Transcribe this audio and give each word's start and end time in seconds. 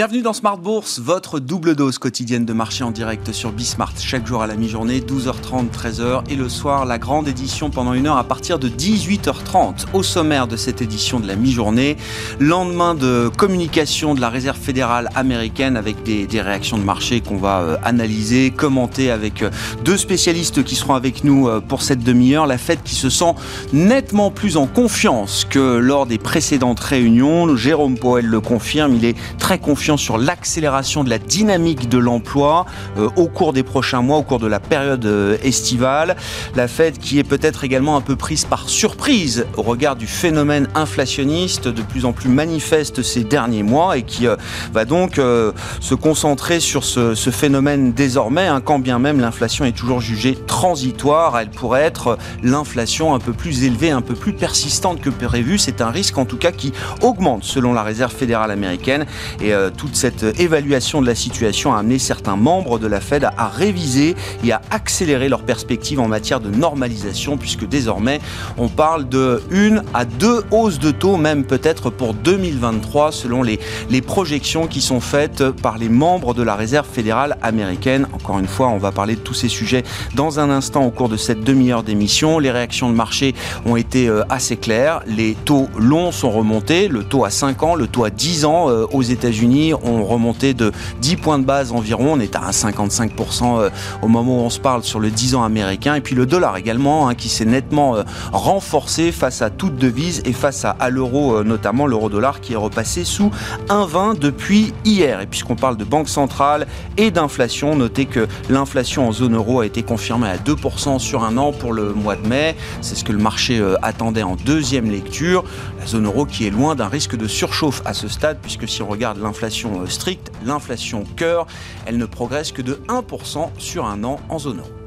Bienvenue 0.00 0.22
dans 0.22 0.32
Smart 0.32 0.56
Bourse, 0.56 0.98
votre 0.98 1.40
double 1.40 1.76
dose 1.76 1.98
quotidienne 1.98 2.46
de 2.46 2.54
marché 2.54 2.82
en 2.82 2.90
direct 2.90 3.32
sur 3.32 3.52
Bismart, 3.52 3.92
chaque 3.98 4.26
jour 4.26 4.40
à 4.40 4.46
la 4.46 4.54
mi-journée, 4.54 5.00
12h30, 5.00 5.68
13h, 5.70 6.22
et 6.30 6.36
le 6.36 6.48
soir, 6.48 6.86
la 6.86 6.96
grande 6.96 7.28
édition 7.28 7.68
pendant 7.68 7.92
une 7.92 8.06
heure 8.06 8.16
à 8.16 8.24
partir 8.24 8.58
de 8.58 8.70
18h30. 8.70 9.88
Au 9.92 10.02
sommaire 10.02 10.46
de 10.46 10.56
cette 10.56 10.80
édition 10.80 11.20
de 11.20 11.26
la 11.26 11.36
mi-journée, 11.36 11.98
lendemain 12.38 12.94
de 12.94 13.30
communication 13.36 14.14
de 14.14 14.22
la 14.22 14.30
Réserve 14.30 14.56
fédérale 14.56 15.10
américaine 15.14 15.76
avec 15.76 16.02
des, 16.02 16.40
réactions 16.40 16.78
de 16.78 16.82
marché 16.82 17.20
qu'on 17.20 17.36
va 17.36 17.60
euh, 17.60 17.76
analyser, 17.84 18.52
commenter 18.52 19.10
avec 19.10 19.42
euh, 19.42 19.50
deux 19.84 19.98
spécialistes 19.98 20.64
qui 20.64 20.76
seront 20.76 20.94
avec 20.94 21.24
nous 21.24 21.46
euh, 21.46 21.60
pour 21.60 21.82
cette 21.82 22.02
demi-heure. 22.02 22.46
La 22.46 22.56
Fed 22.56 22.82
qui 22.82 22.94
se 22.94 23.10
sent 23.10 23.34
nettement 23.74 24.30
plus 24.30 24.56
en 24.56 24.66
confiance 24.66 25.44
que 25.44 25.76
lors 25.76 26.06
des 26.06 26.16
précédentes 26.16 26.80
réunions. 26.80 27.54
Jérôme 27.54 27.98
Powell 27.98 28.24
le 28.24 28.40
confirme, 28.40 28.94
il 28.94 29.04
est 29.04 29.16
très 29.38 29.58
confiant 29.58 29.89
sur 29.96 30.18
l'accélération 30.18 31.04
de 31.04 31.10
la 31.10 31.18
dynamique 31.18 31.88
de 31.88 31.98
l'emploi 31.98 32.66
euh, 32.98 33.08
au 33.16 33.28
cours 33.28 33.52
des 33.52 33.62
prochains 33.62 34.02
mois, 34.02 34.18
au 34.18 34.22
cours 34.22 34.38
de 34.38 34.46
la 34.46 34.60
période 34.60 35.04
euh, 35.06 35.36
estivale. 35.42 36.16
La 36.54 36.68
Fed 36.68 36.98
qui 36.98 37.18
est 37.18 37.24
peut-être 37.24 37.64
également 37.64 37.96
un 37.96 38.00
peu 38.00 38.16
prise 38.16 38.44
par 38.44 38.68
surprise 38.68 39.46
au 39.56 39.62
regard 39.62 39.96
du 39.96 40.06
phénomène 40.06 40.68
inflationniste 40.74 41.68
de 41.68 41.82
plus 41.82 42.04
en 42.04 42.12
plus 42.12 42.28
manifeste 42.28 43.02
ces 43.02 43.24
derniers 43.24 43.62
mois 43.62 43.96
et 43.96 44.02
qui 44.02 44.26
euh, 44.26 44.36
va 44.72 44.84
donc 44.84 45.16
se 45.16 45.94
concentrer 45.94 46.60
sur 46.60 46.84
ce, 46.84 47.14
phénomène 47.30 47.92
désormais, 47.92 48.46
hein, 48.46 48.60
quand 48.60 48.78
bien 48.78 48.98
même 48.98 49.20
l'inflation 49.20 49.64
est 49.64 49.72
toujours 49.72 50.00
jugée 50.00 50.34
transitoire, 50.34 51.38
elle 51.38 51.50
pourrait 51.50 51.82
être 51.82 52.18
l'inflation 52.42 53.14
un 53.14 53.18
peu 53.18 53.32
plus 53.32 53.64
élevée, 53.64 53.90
un 53.90 54.00
peu 54.00 54.14
plus 54.14 54.32
persistante 54.32 55.00
que 55.00 55.10
prévu. 55.10 55.58
C'est 55.58 55.80
un 55.80 55.90
risque 55.90 56.18
en 56.18 56.24
tout 56.24 56.36
cas 56.36 56.52
qui 56.52 56.72
augmente 57.02 57.44
selon 57.44 57.72
la 57.72 57.82
Réserve 57.82 58.12
fédérale 58.12 58.50
américaine 58.50 59.06
et 59.40 59.52
toute 59.70 59.96
cette 59.96 60.24
évaluation 60.38 61.00
de 61.00 61.06
la 61.06 61.14
situation 61.14 61.74
a 61.74 61.78
amené 61.78 61.98
certains 61.98 62.36
membres 62.36 62.78
de 62.78 62.86
la 62.86 63.00
Fed 63.00 63.24
à, 63.24 63.48
réviser 63.48 64.16
et 64.44 64.52
à 64.52 64.60
accélérer 64.70 65.28
leurs 65.28 65.42
perspectives 65.42 66.00
en 66.00 66.08
matière 66.08 66.40
de 66.40 66.50
normalisation, 66.50 67.36
puisque 67.36 67.66
désormais 67.68 68.20
on 68.56 68.68
parle 68.68 69.08
de 69.08 69.42
une 69.50 69.82
à 69.94 70.04
deux 70.04 70.42
hausses 70.50 70.78
de 70.78 70.90
taux, 70.90 71.16
même 71.16 71.44
peut-être 71.44 71.90
pour 71.90 72.14
2023, 72.14 73.12
selon 73.12 73.42
les, 73.42 73.60
les 73.90 74.02
projections 74.02 74.66
qui 74.66 74.80
sont 74.80 75.00
faites 75.00 75.50
par 75.50 75.78
les 75.78 75.88
membres 75.88 76.34
de 76.34 76.42
la 76.42 76.54
Réserve 76.54 76.86
fédérale 76.86 77.36
américaine. 77.42 78.06
Encore 78.12 78.38
une 78.38 78.46
fois, 78.46 78.68
on 78.68 78.78
va 78.78 78.92
parler 78.92 79.16
de 79.16 79.20
tous 79.20 79.34
ces 79.34 79.48
sujets 79.48 79.82
dans 80.14 80.40
un 80.40 80.50
instant 80.50 80.84
au 80.84 80.90
cours 80.90 81.08
de 81.08 81.16
cette 81.16 81.42
demi-heure 81.44 81.82
d'émission. 81.82 82.38
Les 82.38 82.50
réactions 82.50 82.90
de 82.90 82.94
marché 82.94 83.34
ont 83.66 83.76
été 83.76 84.08
euh, 84.08 84.22
assez 84.28 84.56
claires. 84.56 85.02
Les 85.06 85.34
taux 85.44 85.68
longs 85.78 86.12
sont 86.12 86.30
remontés, 86.30 86.88
le 86.88 87.04
taux 87.04 87.24
à 87.24 87.30
5 87.30 87.62
ans, 87.62 87.74
le 87.74 87.86
taux 87.86 88.04
à 88.04 88.10
10 88.10 88.44
ans 88.44 88.68
euh, 88.68 88.86
aux 88.92 89.02
États-Unis 89.02 89.59
ont 89.82 90.04
remonté 90.04 90.54
de 90.54 90.72
10 91.00 91.16
points 91.16 91.38
de 91.38 91.44
base 91.44 91.72
environ. 91.72 92.14
On 92.14 92.20
est 92.20 92.36
à 92.36 92.50
55% 92.50 93.60
euh, 93.60 93.70
au 94.02 94.08
moment 94.08 94.38
où 94.38 94.40
on 94.40 94.50
se 94.50 94.60
parle 94.60 94.82
sur 94.82 95.00
le 95.00 95.10
10 95.10 95.34
ans 95.34 95.44
américain. 95.44 95.94
Et 95.94 96.00
puis 96.00 96.14
le 96.14 96.26
dollar 96.26 96.56
également, 96.56 97.08
hein, 97.08 97.14
qui 97.14 97.28
s'est 97.28 97.44
nettement 97.44 97.96
euh, 97.96 98.02
renforcé 98.32 99.12
face 99.12 99.42
à 99.42 99.50
toute 99.50 99.76
devise 99.76 100.22
et 100.24 100.32
face 100.32 100.64
à, 100.64 100.90
l'euro, 100.90 101.36
euh, 101.36 101.44
notamment 101.44 101.86
l'euro-dollar 101.86 102.40
qui 102.40 102.54
est 102.54 102.56
repassé 102.56 103.04
sous 103.04 103.30
1,20 103.68 104.18
depuis 104.18 104.72
hier. 104.84 105.20
Et 105.20 105.26
puisqu'on 105.26 105.56
parle 105.56 105.76
de 105.76 105.84
banque 105.84 106.08
centrale 106.08 106.66
et 106.96 107.10
d'inflation, 107.10 107.76
notez 107.76 108.06
que 108.06 108.26
l'inflation 108.48 109.08
en 109.08 109.12
zone 109.12 109.36
euro 109.36 109.60
a 109.60 109.66
été 109.66 109.82
confirmée 109.82 110.28
à 110.28 110.36
2% 110.36 110.98
sur 110.98 111.24
un 111.24 111.36
an 111.36 111.52
pour 111.52 111.72
le 111.72 111.92
mois 111.92 112.16
de 112.16 112.26
mai. 112.26 112.56
C'est 112.80 112.94
ce 112.94 113.04
que 113.04 113.12
le 113.12 113.18
marché 113.18 113.62
attendait 113.82 114.22
en 114.22 114.36
deuxième 114.36 114.90
lecture. 114.90 115.44
La 115.78 115.86
zone 115.86 116.06
euro 116.06 116.24
qui 116.24 116.46
est 116.46 116.50
loin 116.50 116.74
d'un 116.74 116.88
risque 116.88 117.16
de 117.16 117.26
surchauffe 117.26 117.82
à 117.84 117.94
ce 117.94 118.08
stade, 118.08 118.38
puisque 118.42 118.68
si 118.68 118.82
on 118.82 118.88
regarde 118.88 119.20
l'inflation 119.20 119.49
euh, 119.50 119.86
stricte, 119.86 120.30
l'inflation 120.44 121.04
cœur, 121.16 121.46
elle 121.86 121.98
ne 121.98 122.06
progresse 122.06 122.52
que 122.52 122.62
de 122.62 122.74
1% 122.88 123.50
sur 123.58 123.86
un 123.86 124.04
an 124.04 124.20
en 124.28 124.38
zone 124.38 124.58
euro. 124.58 124.79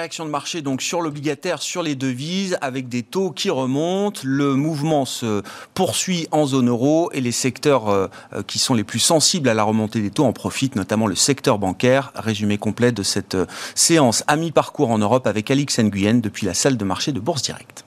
Des 0.00 0.04
réactions 0.04 0.24
de 0.24 0.30
marché 0.30 0.62
donc 0.62 0.80
sur 0.80 1.02
l'obligataire, 1.02 1.60
sur 1.60 1.82
les 1.82 1.94
devises, 1.94 2.56
avec 2.62 2.88
des 2.88 3.02
taux 3.02 3.32
qui 3.32 3.50
remontent. 3.50 4.22
Le 4.24 4.54
mouvement 4.54 5.04
se 5.04 5.42
poursuit 5.74 6.26
en 6.30 6.46
zone 6.46 6.70
euro 6.70 7.10
et 7.12 7.20
les 7.20 7.32
secteurs 7.32 7.90
euh, 7.90 8.06
euh, 8.32 8.42
qui 8.42 8.58
sont 8.58 8.72
les 8.72 8.82
plus 8.82 8.98
sensibles 8.98 9.46
à 9.46 9.52
la 9.52 9.62
remontée 9.62 10.00
des 10.00 10.10
taux 10.10 10.24
en 10.24 10.32
profitent, 10.32 10.74
notamment 10.74 11.06
le 11.06 11.16
secteur 11.16 11.58
bancaire. 11.58 12.12
Résumé 12.14 12.56
complet 12.56 12.92
de 12.92 13.02
cette 13.02 13.34
euh, 13.34 13.44
séance 13.74 14.24
à 14.26 14.36
mi-parcours 14.36 14.88
en 14.88 14.96
Europe 14.96 15.26
avec 15.26 15.50
Alix 15.50 15.78
Nguyen 15.78 16.14
depuis 16.22 16.46
la 16.46 16.54
salle 16.54 16.78
de 16.78 16.84
marché 16.86 17.12
de 17.12 17.20
Bourse 17.20 17.42
Directe. 17.42 17.84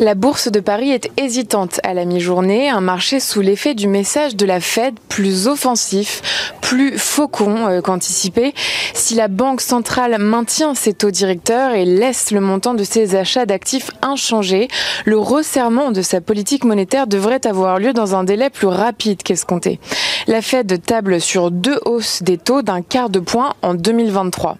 La 0.00 0.14
bourse 0.14 0.48
de 0.48 0.60
Paris 0.60 0.92
est 0.92 1.10
hésitante 1.16 1.80
à 1.82 1.92
la 1.92 2.04
mi-journée, 2.04 2.68
un 2.68 2.80
marché 2.80 3.18
sous 3.18 3.40
l'effet 3.40 3.74
du 3.74 3.88
message 3.88 4.36
de 4.36 4.46
la 4.46 4.60
Fed 4.60 4.94
plus 5.08 5.48
offensif, 5.48 6.52
plus 6.60 6.96
faucon 6.96 7.66
euh, 7.66 7.80
qu'anticipé. 7.80 8.54
Si 8.94 9.16
la 9.16 9.26
Banque 9.26 9.60
centrale 9.60 10.16
maintient 10.20 10.76
ses 10.76 10.94
taux 10.94 11.10
directeurs 11.10 11.72
et 11.72 11.84
laisse 11.84 12.30
le 12.30 12.40
montant 12.40 12.74
de 12.74 12.84
ses 12.84 13.16
achats 13.16 13.44
d'actifs 13.44 13.90
inchangé, 14.00 14.68
le 15.04 15.18
resserrement 15.18 15.90
de 15.90 16.02
sa 16.02 16.20
politique 16.20 16.64
monétaire 16.64 17.08
devrait 17.08 17.44
avoir 17.44 17.80
lieu 17.80 17.92
dans 17.92 18.14
un 18.14 18.22
délai 18.22 18.50
plus 18.50 18.68
rapide 18.68 19.24
qu'escompté. 19.24 19.80
La 20.28 20.42
Fed 20.42 20.80
table 20.80 21.20
sur 21.20 21.50
deux 21.50 21.80
hausses 21.86 22.22
des 22.22 22.38
taux 22.38 22.62
d'un 22.62 22.82
quart 22.82 23.10
de 23.10 23.18
point 23.18 23.54
en 23.62 23.74
2023. 23.74 24.58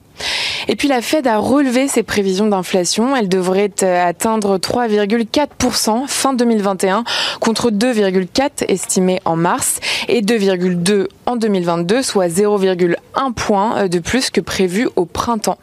Et 0.68 0.76
puis 0.76 0.88
la 0.88 1.00
Fed 1.00 1.26
a 1.26 1.38
relevé 1.38 1.88
ses 1.88 2.02
prévisions 2.02 2.46
d'inflation. 2.46 3.16
Elle 3.16 3.28
devrait 3.28 3.72
euh, 3.82 4.06
atteindre 4.06 4.58
3,4% 4.58 6.06
fin 6.06 6.34
2021 6.34 7.04
contre 7.40 7.70
2,4 7.70 8.64
estimé 8.68 9.20
en 9.24 9.36
mars 9.36 9.80
et 10.08 10.20
2,2 10.20 11.08
en 11.26 11.36
2022, 11.36 12.02
soit 12.02 12.28
0,1 12.28 13.32
point 13.32 13.78
euh, 13.78 13.88
de 13.88 13.98
plus 13.98 14.30
que 14.30 14.40
prévu 14.40 14.88
au 14.96 15.04
printemps. 15.04 15.58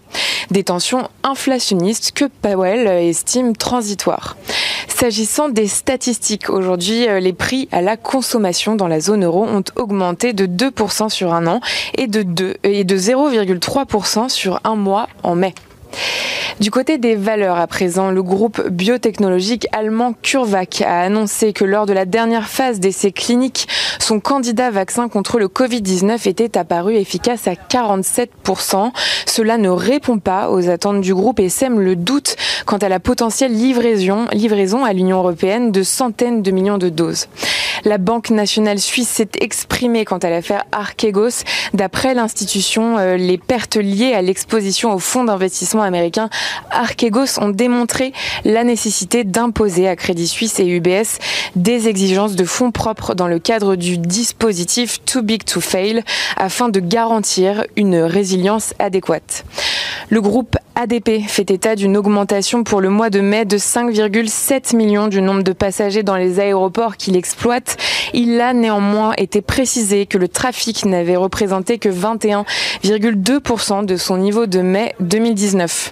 Des 0.52 0.64
tensions 0.64 1.10
inflationnistes 1.24 2.12
que 2.14 2.26
Powell 2.42 2.88
estime 2.88 3.56
transitoires. 3.56 4.38
S'agissant 4.98 5.50
des 5.50 5.68
statistiques, 5.68 6.50
aujourd'hui, 6.50 7.10
euh, 7.10 7.20
les 7.20 7.34
prix 7.34 7.68
à 7.74 7.82
la 7.82 7.98
consommation 7.98 8.78
dans 8.78 8.88
la 8.88 9.02
zone 9.02 9.26
euro 9.26 9.44
ont 9.44 9.64
augmenté 9.76 10.32
de 10.32 10.46
2% 10.46 11.10
sur 11.10 11.34
un 11.34 11.48
an 11.48 11.60
et 11.98 12.08
de, 12.08 12.56
et 12.64 12.86
de 12.86 12.98
0,3% 12.98 14.30
sur 14.30 14.62
un 14.64 14.78
mois 14.78 15.10
en 15.24 15.36
mai. 15.36 15.54
Du 16.60 16.72
côté 16.72 16.98
des 16.98 17.16
valeurs 17.16 17.58
à 17.58 17.68
présent, 17.68 18.12
le 18.12 18.24
groupe 18.24 18.66
biotechnologique 18.70 19.68
allemand 19.74 20.14
CureVac 20.22 20.82
a 20.82 21.02
annoncé 21.02 21.52
que 21.52 21.66
lors 21.66 21.86
de 21.86 21.92
la 21.92 22.06
dernière 22.06 22.48
phase 22.48 22.80
d'essai 22.80 23.12
clinique, 23.12 23.68
son 24.00 24.20
candidat 24.20 24.72
vaccin 24.72 25.10
contre 25.10 25.38
le 25.38 25.48
Covid-19 25.48 26.30
était 26.30 26.58
apparu 26.58 26.96
efficace 26.96 27.48
à 27.48 27.54
47%. 27.54 28.92
Cela 29.26 29.58
ne 29.58 29.70
répond 29.70 30.20
pas 30.20 30.50
aux 30.50 30.70
attentes 30.70 31.02
du 31.02 31.14
groupe 31.14 31.40
et 31.40 31.50
sème 31.50 31.80
le 31.80 31.96
doute 31.96 32.36
quant 32.66 32.78
à 32.78 32.88
la 32.88 33.00
potentielle 33.00 33.54
livraison, 33.54 34.28
livraison 34.32 34.86
à 34.86 34.94
l'Union 34.94 35.18
européenne 35.18 35.72
de 35.72 35.84
centaines 35.84 36.42
de 36.42 36.52
millions 36.52 36.78
de 36.78 36.90
doses. 36.90 37.28
La 37.84 37.98
Banque 37.98 38.30
nationale 38.30 38.80
suisse 38.80 39.10
s'est 39.10 39.30
exprimée 39.40 40.06
quant 40.06 40.18
à 40.18 40.30
l'affaire 40.30 40.64
Archegos. 40.72 41.44
D'après 41.74 42.14
l'institution, 42.14 42.98
euh, 42.98 43.18
les 43.18 43.38
pertes 43.38 43.76
liées 43.76 44.14
à 44.14 44.22
l'exposition 44.22 44.94
au 44.94 45.00
fonds 45.00 45.26
d'investissement 45.26 45.84
américain 45.86 46.30
Archegos 46.72 47.40
ont 47.40 47.50
démontré 47.50 48.14
la 48.44 48.64
nécessité 48.64 49.24
d'imposer 49.24 49.88
à 49.88 49.96
Crédit 49.96 50.28
Suisse 50.28 50.60
et 50.60 50.68
UBS 50.68 51.20
des 51.56 51.88
exigences 51.88 52.36
de 52.36 52.44
fonds 52.44 52.72
propres 52.72 53.16
dans 53.16 53.28
le 53.28 53.40
cadre 53.40 53.76
du 53.76 53.98
dispositif 53.98 55.04
Too 55.06 55.22
Big 55.22 55.44
to 55.46 55.62
Fail 55.62 56.04
afin 56.38 56.70
de 56.70 56.80
garantir 56.80 57.64
une 57.76 57.98
résilience 57.98 58.74
adéquate. 58.80 59.46
Le 60.10 60.22
groupe 60.22 60.56
ADP 60.76 61.28
fait 61.28 61.50
état 61.50 61.76
d'une 61.76 61.98
augmentation 61.98 62.64
pour 62.64 62.80
le 62.80 62.90
mois 62.90 63.10
de 63.10 63.22
mai 63.22 63.44
de 63.46 63.58
5,7 63.58 64.76
millions 64.76 65.08
du 65.08 65.20
nombre 65.20 65.42
de 65.42 65.52
passagers 65.52 66.04
dans 66.04 66.16
les 66.16 66.40
aéroports 66.40 66.98
qu'il 66.98 67.16
exploite. 67.16 67.78
Il 68.14 68.40
a 68.40 68.54
néanmoins 68.54 69.14
été 69.18 69.42
précisé 69.42 70.06
que 70.06 70.20
le 70.20 70.28
trafic 70.28 70.86
n'avait 70.86 71.16
représenté 71.16 71.80
que 71.80 71.90
21,2% 71.90 73.86
de 73.86 73.96
son 73.98 74.18
niveau 74.18 74.46
de 74.46 74.62
mai 74.62 74.94
2019. 75.00 75.92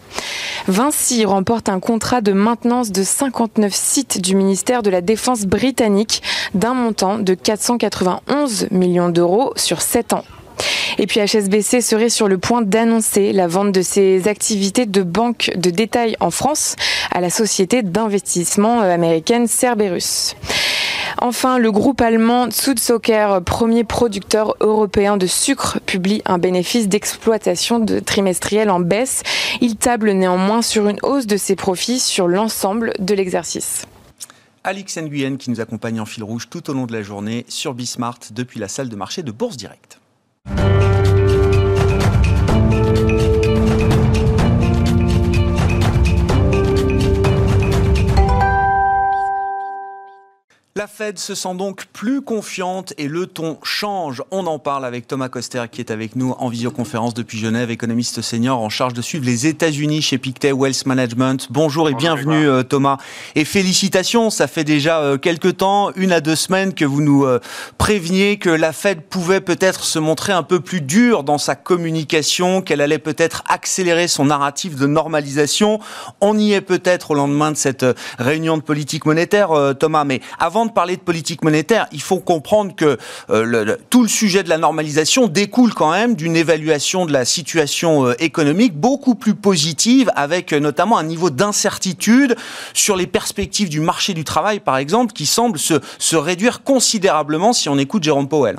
Vinci 0.68 1.26
remporte 1.26 1.68
un 1.68 1.80
contrat 1.80 2.22
de 2.22 2.34
maintenance 2.34 2.92
de 2.92 3.02
59 3.02 3.74
sites 3.74 4.22
du 4.22 4.36
ministère 4.36 4.84
de 4.84 4.92
la 4.92 5.02
Défense 5.02 5.46
britannique 5.46 6.22
d'un 6.54 6.76
montant 6.76 7.18
de 7.18 7.34
491 7.34 8.68
millions 8.70 9.10
d'euros 9.10 9.54
sur 9.56 9.82
7 9.82 10.14
ans. 10.14 10.24
Et 10.98 11.08
puis 11.08 11.20
HSBC 11.20 11.82
serait 11.82 12.10
sur 12.10 12.28
le 12.28 12.38
point 12.38 12.62
d'annoncer 12.62 13.34
la 13.34 13.48
vente 13.48 13.72
de 13.72 13.82
ses 13.82 14.28
activités 14.28 14.86
de 14.86 15.02
banque 15.02 15.52
de 15.56 15.70
détail 15.70 16.16
en 16.20 16.32
France 16.32 16.76
à 17.12 17.22
la 17.22 17.30
société 17.30 17.82
d'investissement 17.84 18.82
américaine 18.82 19.48
Cerberus. 19.48 20.36
Enfin, 21.20 21.58
le 21.58 21.72
groupe 21.72 22.02
allemand 22.02 22.52
Sudsocker, 22.52 23.40
premier 23.46 23.84
producteur 23.84 24.56
européen 24.60 25.16
de 25.16 25.28
sucre, 25.28 25.80
publie 25.86 26.22
un 26.26 26.38
bénéfice 26.38 26.90
d'exploitation 26.90 27.80
de 27.80 28.00
trimestriel 28.00 28.70
en 28.70 28.80
baisse. 28.80 29.24
Il 29.62 29.78
table 29.78 30.12
néanmoins 30.12 30.62
sur 30.62 30.90
une 30.90 31.00
hausse 31.02 31.28
de 31.28 31.38
ses 31.38 31.56
profits 31.56 32.00
sur 32.00 32.28
l'ensemble 32.28 32.94
de 33.00 33.14
l'exercice. 33.14 33.86
Alix 34.66 34.98
Nguyen 34.98 35.38
qui 35.38 35.50
nous 35.50 35.62
accompagne 35.62 36.00
en 36.00 36.06
fil 36.06 36.24
rouge 36.24 36.50
tout 36.50 36.70
au 36.70 36.74
long 36.74 36.86
de 36.86 36.94
la 36.94 37.04
journée 37.04 37.46
sur 37.48 37.74
Bismart 37.74 38.20
depuis 38.32 38.60
la 38.60 38.68
salle 38.68 38.90
de 38.90 38.96
marché 38.96 39.24
de 39.24 39.32
Bourse 39.32 39.58
Direct. 39.58 40.00
La 50.84 50.88
Fed 50.88 51.18
se 51.18 51.34
sent 51.34 51.56
donc 51.56 51.86
plus 51.94 52.22
confiante 52.22 52.94
et 52.98 53.08
le 53.08 53.26
ton 53.26 53.58
change. 53.64 54.22
On 54.32 54.46
en 54.48 54.60
parle 54.60 54.84
avec 54.84 55.08
Thomas 55.08 55.30
Coster 55.30 55.64
qui 55.72 55.80
est 55.80 55.92
avec 55.92 56.18
nous 56.18 56.36
en 56.38 56.50
visioconférence 56.50 57.14
depuis 57.14 57.38
Genève, 57.38 57.72
économiste 57.72 58.22
senior 58.22 58.60
en 58.60 58.68
charge 58.68 58.92
de 58.94 59.02
suivre 59.02 59.24
les 59.24 59.48
États-Unis 59.48 60.02
chez 60.02 60.18
Pictet 60.18 60.52
Wealth 60.52 60.86
Management. 60.86 61.48
Bonjour 61.52 61.90
et 61.90 61.94
bienvenue 61.94 62.50
euh, 62.50 62.64
Thomas. 62.64 62.98
Et 63.36 63.46
félicitations, 63.46 64.30
ça 64.30 64.48
fait 64.48 64.66
déjà 64.66 65.00
euh, 65.00 65.18
quelques 65.18 65.56
temps, 65.56 65.92
une 65.96 66.12
à 66.12 66.20
deux 66.20 66.36
semaines 66.36 66.74
que 66.74 66.84
vous 66.84 67.02
nous 67.02 67.24
euh, 67.24 67.40
préveniez 67.78 68.38
que 68.38 68.50
la 68.50 68.74
Fed 68.74 69.04
pouvait 69.04 69.40
peut-être 69.40 69.86
se 69.86 70.00
montrer 70.00 70.34
un 70.34 70.44
peu 70.44 70.60
plus 70.60 70.82
dure 70.82 71.24
dans 71.24 71.38
sa 71.38 71.56
communication, 71.56 72.62
qu'elle 72.62 72.82
allait 72.82 73.00
peut-être 73.00 73.42
accélérer 73.48 74.10
son 74.10 74.26
narratif 74.26 74.76
de 74.76 74.88
normalisation. 74.88 75.80
On 76.20 76.38
y 76.38 76.52
est 76.52 76.60
peut-être 76.60 77.12
au 77.12 77.14
lendemain 77.14 77.52
de 77.52 77.58
cette 77.58 77.86
réunion 78.20 78.58
de 78.58 78.64
politique 78.64 79.06
monétaire, 79.06 79.76
Thomas. 79.80 80.04
Mais 80.04 80.20
avant 80.40 80.66
de 80.66 80.73
parler 80.74 80.98
de 80.98 81.02
politique 81.02 81.44
monétaire, 81.44 81.88
il 81.92 82.02
faut 82.02 82.20
comprendre 82.20 82.76
que 82.76 82.98
euh, 83.30 83.78
tout 83.90 84.02
le 84.02 84.10
sujet 84.10 84.44
de 84.44 84.50
la 84.50 84.58
normalisation 84.58 85.28
découle 85.28 85.74
quand 85.74 85.92
même 85.92 86.16
d'une 86.16 86.36
évaluation 86.36 87.06
de 87.06 87.14
la 87.14 87.26
situation 87.26 88.08
euh, 88.08 88.14
économique 88.20 88.74
beaucoup 88.74 89.16
plus 89.16 89.36
positive, 89.36 90.12
avec 90.16 90.54
euh, 90.54 90.60
notamment 90.60 90.98
un 90.98 91.04
niveau 91.04 91.30
d'incertitude 91.30 92.36
sur 92.74 92.96
les 92.96 93.08
perspectives 93.08 93.70
du 93.70 93.80
marché 93.80 94.14
du 94.14 94.24
travail, 94.24 94.60
par 94.60 94.78
exemple, 94.78 95.14
qui 95.14 95.26
semble 95.26 95.60
se, 95.60 95.76
se 96.00 96.16
réduire 96.16 96.64
considérablement 96.64 97.54
si 97.54 97.70
on 97.70 97.78
écoute 97.78 98.04
Jérôme 98.04 98.28
Powell. 98.28 98.58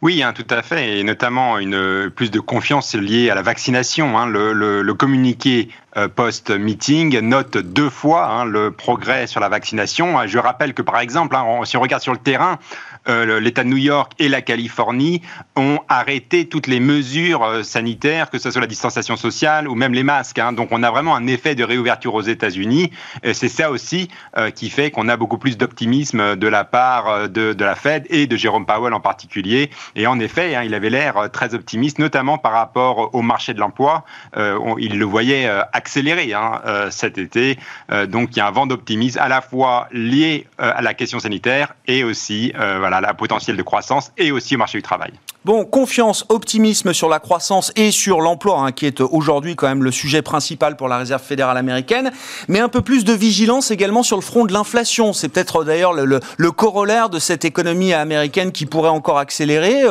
Oui, 0.00 0.22
hein, 0.22 0.32
tout 0.32 0.46
à 0.48 0.62
fait, 0.62 1.00
et 1.00 1.02
notamment 1.02 1.58
une 1.58 2.08
plus 2.08 2.30
de 2.30 2.38
confiance 2.38 2.94
liée 2.94 3.30
à 3.30 3.34
la 3.34 3.42
vaccination. 3.42 4.16
Hein. 4.16 4.26
Le, 4.28 4.92
communiqué 4.94 5.70
euh, 5.96 6.06
post-meeting 6.06 7.18
note 7.18 7.58
deux 7.58 7.90
fois 7.90 8.28
hein, 8.28 8.44
le 8.44 8.70
progrès 8.70 9.26
sur 9.26 9.40
la 9.40 9.48
vaccination. 9.48 10.24
Je 10.24 10.38
rappelle 10.38 10.72
que 10.72 10.82
par 10.82 11.00
exemple, 11.00 11.36
si 11.64 11.76
on 11.76 11.80
regarde 11.80 12.02
sur 12.02 12.12
le 12.12 12.20
terrain, 12.20 12.60
euh, 13.08 13.40
l'État 13.40 13.64
de 13.64 13.68
New 13.68 13.76
York 13.76 14.12
et 14.18 14.28
la 14.28 14.42
Californie 14.42 15.22
ont 15.56 15.80
arrêté 15.88 16.48
toutes 16.48 16.66
les 16.66 16.80
mesures 16.80 17.44
euh, 17.44 17.62
sanitaires, 17.62 18.30
que 18.30 18.38
ce 18.38 18.50
soit 18.50 18.60
la 18.60 18.66
distanciation 18.66 19.16
sociale 19.16 19.68
ou 19.68 19.74
même 19.74 19.94
les 19.94 20.02
masques. 20.02 20.38
Hein. 20.38 20.52
Donc 20.52 20.68
on 20.72 20.82
a 20.82 20.90
vraiment 20.90 21.16
un 21.16 21.26
effet 21.26 21.54
de 21.54 21.64
réouverture 21.64 22.14
aux 22.14 22.22
États-Unis. 22.22 22.90
C'est 23.32 23.48
ça 23.48 23.70
aussi 23.70 24.08
qui 24.54 24.70
fait 24.70 24.90
qu'on 24.90 25.08
a 25.08 25.16
beaucoup 25.16 25.38
plus 25.38 25.56
d'optimisme 25.56 26.36
de 26.36 26.48
la 26.48 26.64
part 26.64 27.28
de, 27.28 27.54
la 27.58 27.74
Fed 27.74 28.06
et 28.10 28.26
de 28.26 28.36
Jérôme 28.36 28.66
Powell 28.66 28.94
en 28.94 29.00
particulier. 29.00 29.70
Et 29.96 30.06
en 30.06 30.18
effet, 30.20 30.54
il 30.64 30.74
avait 30.74 30.90
l'air 30.90 31.30
très 31.32 31.54
optimiste, 31.54 31.98
notamment 31.98 32.38
par 32.38 32.52
rapport 32.52 33.14
au 33.14 33.22
marché 33.22 33.54
de 33.54 33.60
l'emploi. 33.60 34.04
il 34.36 34.98
le 34.98 35.04
voyait 35.04 35.48
accéléré 35.72 36.32
hein, 36.34 36.60
euh, 36.66 36.90
cet 36.90 37.18
été. 37.18 37.58
Euh, 37.90 38.06
donc 38.06 38.30
il 38.32 38.38
y 38.38 38.40
a 38.40 38.46
un 38.46 38.50
vent 38.50 38.66
d'optimisme 38.66 39.18
à 39.20 39.28
la 39.28 39.40
fois 39.40 39.88
lié 39.92 40.46
euh, 40.60 40.72
à 40.74 40.82
la 40.82 40.94
question 40.94 41.18
sanitaire 41.18 41.74
et 41.86 42.04
aussi 42.04 42.52
voilà, 42.56 42.97
la 43.00 43.14
potentiel 43.14 43.56
de 43.56 43.62
croissance 43.62 44.12
et 44.16 44.32
aussi 44.32 44.54
au 44.54 44.58
marché 44.58 44.78
du 44.78 44.82
travail. 44.82 45.12
Bon, 45.44 45.64
confiance, 45.64 46.26
optimisme 46.28 46.92
sur 46.92 47.08
la 47.08 47.20
croissance 47.20 47.72
et 47.76 47.90
sur 47.90 48.20
l'emploi, 48.20 48.60
hein, 48.60 48.72
qui 48.72 48.86
est 48.86 49.00
aujourd'hui 49.00 49.56
quand 49.56 49.68
même 49.68 49.82
le 49.82 49.90
sujet 49.90 50.20
principal 50.20 50.76
pour 50.76 50.88
la 50.88 50.98
Réserve 50.98 51.22
fédérale 51.22 51.56
américaine, 51.56 52.10
mais 52.48 52.60
un 52.60 52.68
peu 52.68 52.82
plus 52.82 53.04
de 53.04 53.12
vigilance 53.12 53.70
également 53.70 54.02
sur 54.02 54.16
le 54.16 54.22
front 54.22 54.44
de 54.44 54.52
l'inflation. 54.52 55.12
C'est 55.12 55.28
peut-être 55.28 55.64
d'ailleurs 55.64 55.92
le, 55.92 56.50
corollaire 56.50 57.08
de 57.08 57.18
cette 57.18 57.44
économie 57.44 57.94
américaine 57.94 58.52
qui 58.52 58.66
pourrait 58.66 58.88
encore 58.88 59.18
accélérer. 59.18 59.84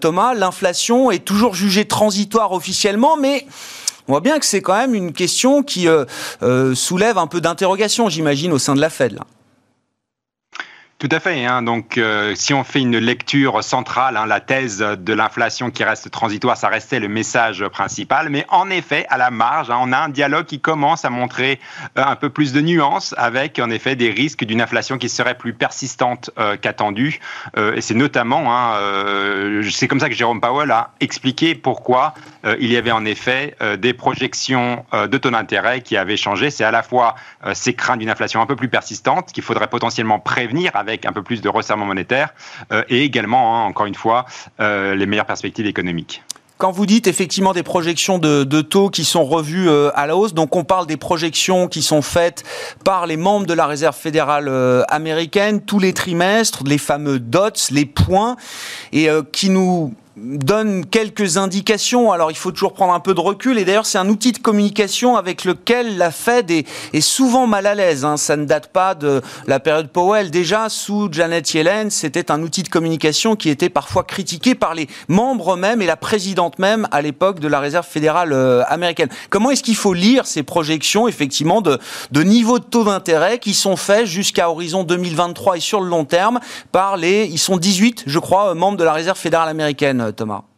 Thomas, 0.00 0.34
l'inflation 0.34 1.10
est 1.10 1.24
toujours 1.24 1.54
jugée 1.54 1.84
transitoire 1.84 2.52
officiellement, 2.52 3.16
mais 3.16 3.46
on 4.06 4.12
voit 4.12 4.20
bien 4.20 4.38
que 4.38 4.44
c'est 4.44 4.60
quand 4.60 4.76
même 4.76 4.94
une 4.94 5.12
question 5.12 5.62
qui 5.62 5.88
euh, 5.88 6.04
euh, 6.42 6.74
soulève 6.74 7.16
un 7.16 7.26
peu 7.26 7.40
d'interrogation, 7.40 8.08
j'imagine, 8.10 8.52
au 8.52 8.58
sein 8.58 8.74
de 8.74 8.80
la 8.80 8.90
Fed. 8.90 9.18
Tout 11.04 11.14
à 11.14 11.20
fait. 11.20 11.44
Hein. 11.44 11.60
Donc, 11.60 11.98
euh, 11.98 12.32
si 12.34 12.54
on 12.54 12.64
fait 12.64 12.80
une 12.80 12.96
lecture 12.96 13.62
centrale, 13.62 14.16
hein, 14.16 14.24
la 14.24 14.40
thèse 14.40 14.78
de 14.78 15.12
l'inflation 15.12 15.70
qui 15.70 15.84
reste 15.84 16.10
transitoire, 16.10 16.56
ça 16.56 16.68
restait 16.68 16.98
le 16.98 17.08
message 17.08 17.62
principal. 17.68 18.30
Mais 18.30 18.46
en 18.48 18.70
effet, 18.70 19.04
à 19.10 19.18
la 19.18 19.30
marge, 19.30 19.70
hein, 19.70 19.76
on 19.82 19.92
a 19.92 19.98
un 19.98 20.08
dialogue 20.08 20.46
qui 20.46 20.60
commence 20.60 21.04
à 21.04 21.10
montrer 21.10 21.60
euh, 21.98 22.04
un 22.06 22.16
peu 22.16 22.30
plus 22.30 22.54
de 22.54 22.62
nuances 22.62 23.14
avec, 23.18 23.58
en 23.58 23.68
effet, 23.68 23.96
des 23.96 24.08
risques 24.08 24.44
d'une 24.44 24.62
inflation 24.62 24.96
qui 24.96 25.10
serait 25.10 25.36
plus 25.36 25.52
persistante 25.52 26.30
euh, 26.38 26.56
qu'attendue. 26.56 27.20
et 27.54 27.82
c'est 27.82 27.92
notamment, 27.92 28.74
c'est 29.70 29.88
comme 29.88 30.00
ça 30.00 30.08
que 30.08 30.14
Jérôme 30.14 30.40
Powell 30.40 30.70
a 30.70 30.92
expliqué 31.00 31.54
pourquoi 31.54 32.14
il 32.58 32.72
y 32.72 32.78
avait 32.78 32.92
en 32.92 33.04
effet 33.04 33.56
des 33.78 33.92
projections 33.92 34.86
de 34.92 35.18
taux 35.18 35.30
d'intérêt 35.30 35.82
qui 35.82 35.96
avaient 35.96 36.16
changé. 36.16 36.50
C'est 36.50 36.64
à 36.64 36.70
la 36.70 36.82
fois 36.82 37.14
ces 37.52 37.74
craintes 37.74 37.98
d'une 37.98 38.10
inflation 38.10 38.40
un 38.40 38.46
peu 38.46 38.56
plus 38.56 38.68
persistante 38.68 39.32
qu'il 39.32 39.42
faudrait 39.42 39.66
potentiellement 39.66 40.18
prévenir 40.18 40.70
avec 40.74 40.93
un 41.04 41.12
peu 41.12 41.22
plus 41.22 41.40
de 41.40 41.48
resserrement 41.48 41.86
monétaire 41.86 42.34
euh, 42.72 42.82
et 42.88 43.02
également, 43.02 43.56
hein, 43.56 43.64
encore 43.66 43.86
une 43.86 43.94
fois, 43.94 44.26
euh, 44.60 44.94
les 44.94 45.06
meilleures 45.06 45.26
perspectives 45.26 45.66
économiques. 45.66 46.22
Quand 46.56 46.70
vous 46.70 46.86
dites 46.86 47.08
effectivement 47.08 47.52
des 47.52 47.64
projections 47.64 48.18
de, 48.18 48.60
taux 48.62 48.88
qui 48.88 49.04
sont 49.04 49.24
revues 49.24 49.68
euh, 49.68 49.90
à 49.94 50.06
la 50.06 50.16
hausse, 50.16 50.34
donc 50.34 50.54
on 50.54 50.62
parle 50.62 50.86
des 50.86 50.96
projections 50.96 51.66
qui 51.66 51.82
sont 51.82 52.00
faites 52.00 52.44
par 52.84 53.06
les 53.06 53.16
membres 53.16 53.46
de 53.46 53.54
la 53.54 53.66
Réserve 53.66 53.96
fédérale 53.96 54.48
américaine 54.88 55.60
tous 55.60 55.80
les 55.80 55.92
trimestres, 55.92 56.62
les 56.64 56.78
fameux 56.78 57.18
dots, 57.18 57.50
les 57.70 57.86
points, 57.86 58.36
et 58.92 59.08
qui 59.32 59.50
nous 59.50 59.94
donne 60.16 60.86
quelques 60.86 61.36
indications. 61.36 62.12
Alors 62.12 62.30
il 62.30 62.36
faut 62.36 62.52
toujours 62.52 62.72
prendre 62.72 62.92
un 62.92 63.00
peu 63.00 63.14
de 63.14 63.20
recul. 63.20 63.58
Et 63.58 63.64
d'ailleurs, 63.64 63.86
c'est 63.86 63.98
un 63.98 64.08
outil 64.08 64.32
de 64.32 64.38
communication 64.38 65.16
avec 65.16 65.44
lequel 65.44 65.96
la 65.98 66.10
Fed 66.10 66.50
est, 66.50 66.66
souvent 67.00 67.46
mal 67.46 67.66
à 67.66 67.74
l'aise. 67.74 68.04
Hein. 68.04 68.16
Ça 68.16 68.36
ne 68.36 68.44
date 68.44 68.68
pas 68.68 68.94
de 68.94 69.22
la 69.46 69.60
période 69.60 69.88
Powell. 69.88 70.30
Déjà, 70.30 70.68
sous 70.68 71.08
Janet 71.10 71.52
Yellen, 71.52 71.90
c'était 71.90 72.30
un 72.30 72.42
outil 72.42 72.62
de 72.62 72.68
communication 72.68 73.36
qui 73.36 73.48
était 73.48 73.68
parfois 73.68 74.04
critiqué 74.04 74.54
par 74.54 74.74
les 74.74 74.88
membres 75.08 75.56
même 75.56 75.82
et 75.82 75.86
la 75.86 75.96
présidente 75.96 76.58
même 76.58 76.88
à 76.90 77.02
l'époque 77.02 77.40
de 77.40 77.48
la 77.48 77.60
Réserve 77.60 77.86
fédérale 77.86 78.32
euh, 78.32 78.62
américaine. 78.68 79.08
Comment 79.30 79.50
est-ce 79.50 79.62
qu'il 79.62 79.76
faut 79.76 79.94
lire 79.94 80.26
ces 80.26 80.42
projections, 80.42 81.08
effectivement, 81.08 81.60
de, 81.60 81.78
de 82.12 82.22
niveau 82.22 82.58
de 82.58 82.64
taux 82.64 82.84
d'intérêt 82.84 83.38
qui 83.38 83.54
sont 83.54 83.76
faits 83.76 84.06
jusqu'à 84.06 84.48
horizon 84.48 84.84
2023 84.84 85.56
et 85.56 85.60
sur 85.60 85.80
le 85.80 85.88
long 85.88 86.04
terme 86.04 86.40
par 86.72 86.96
les, 86.96 87.24
ils 87.24 87.38
sont 87.38 87.56
18, 87.56 88.04
je 88.06 88.18
crois, 88.18 88.54
membres 88.54 88.78
de 88.78 88.84
la 88.84 88.92
Réserve 88.92 89.18
fédérale 89.18 89.48
américaine 89.48 90.03
Thomas 90.12 90.53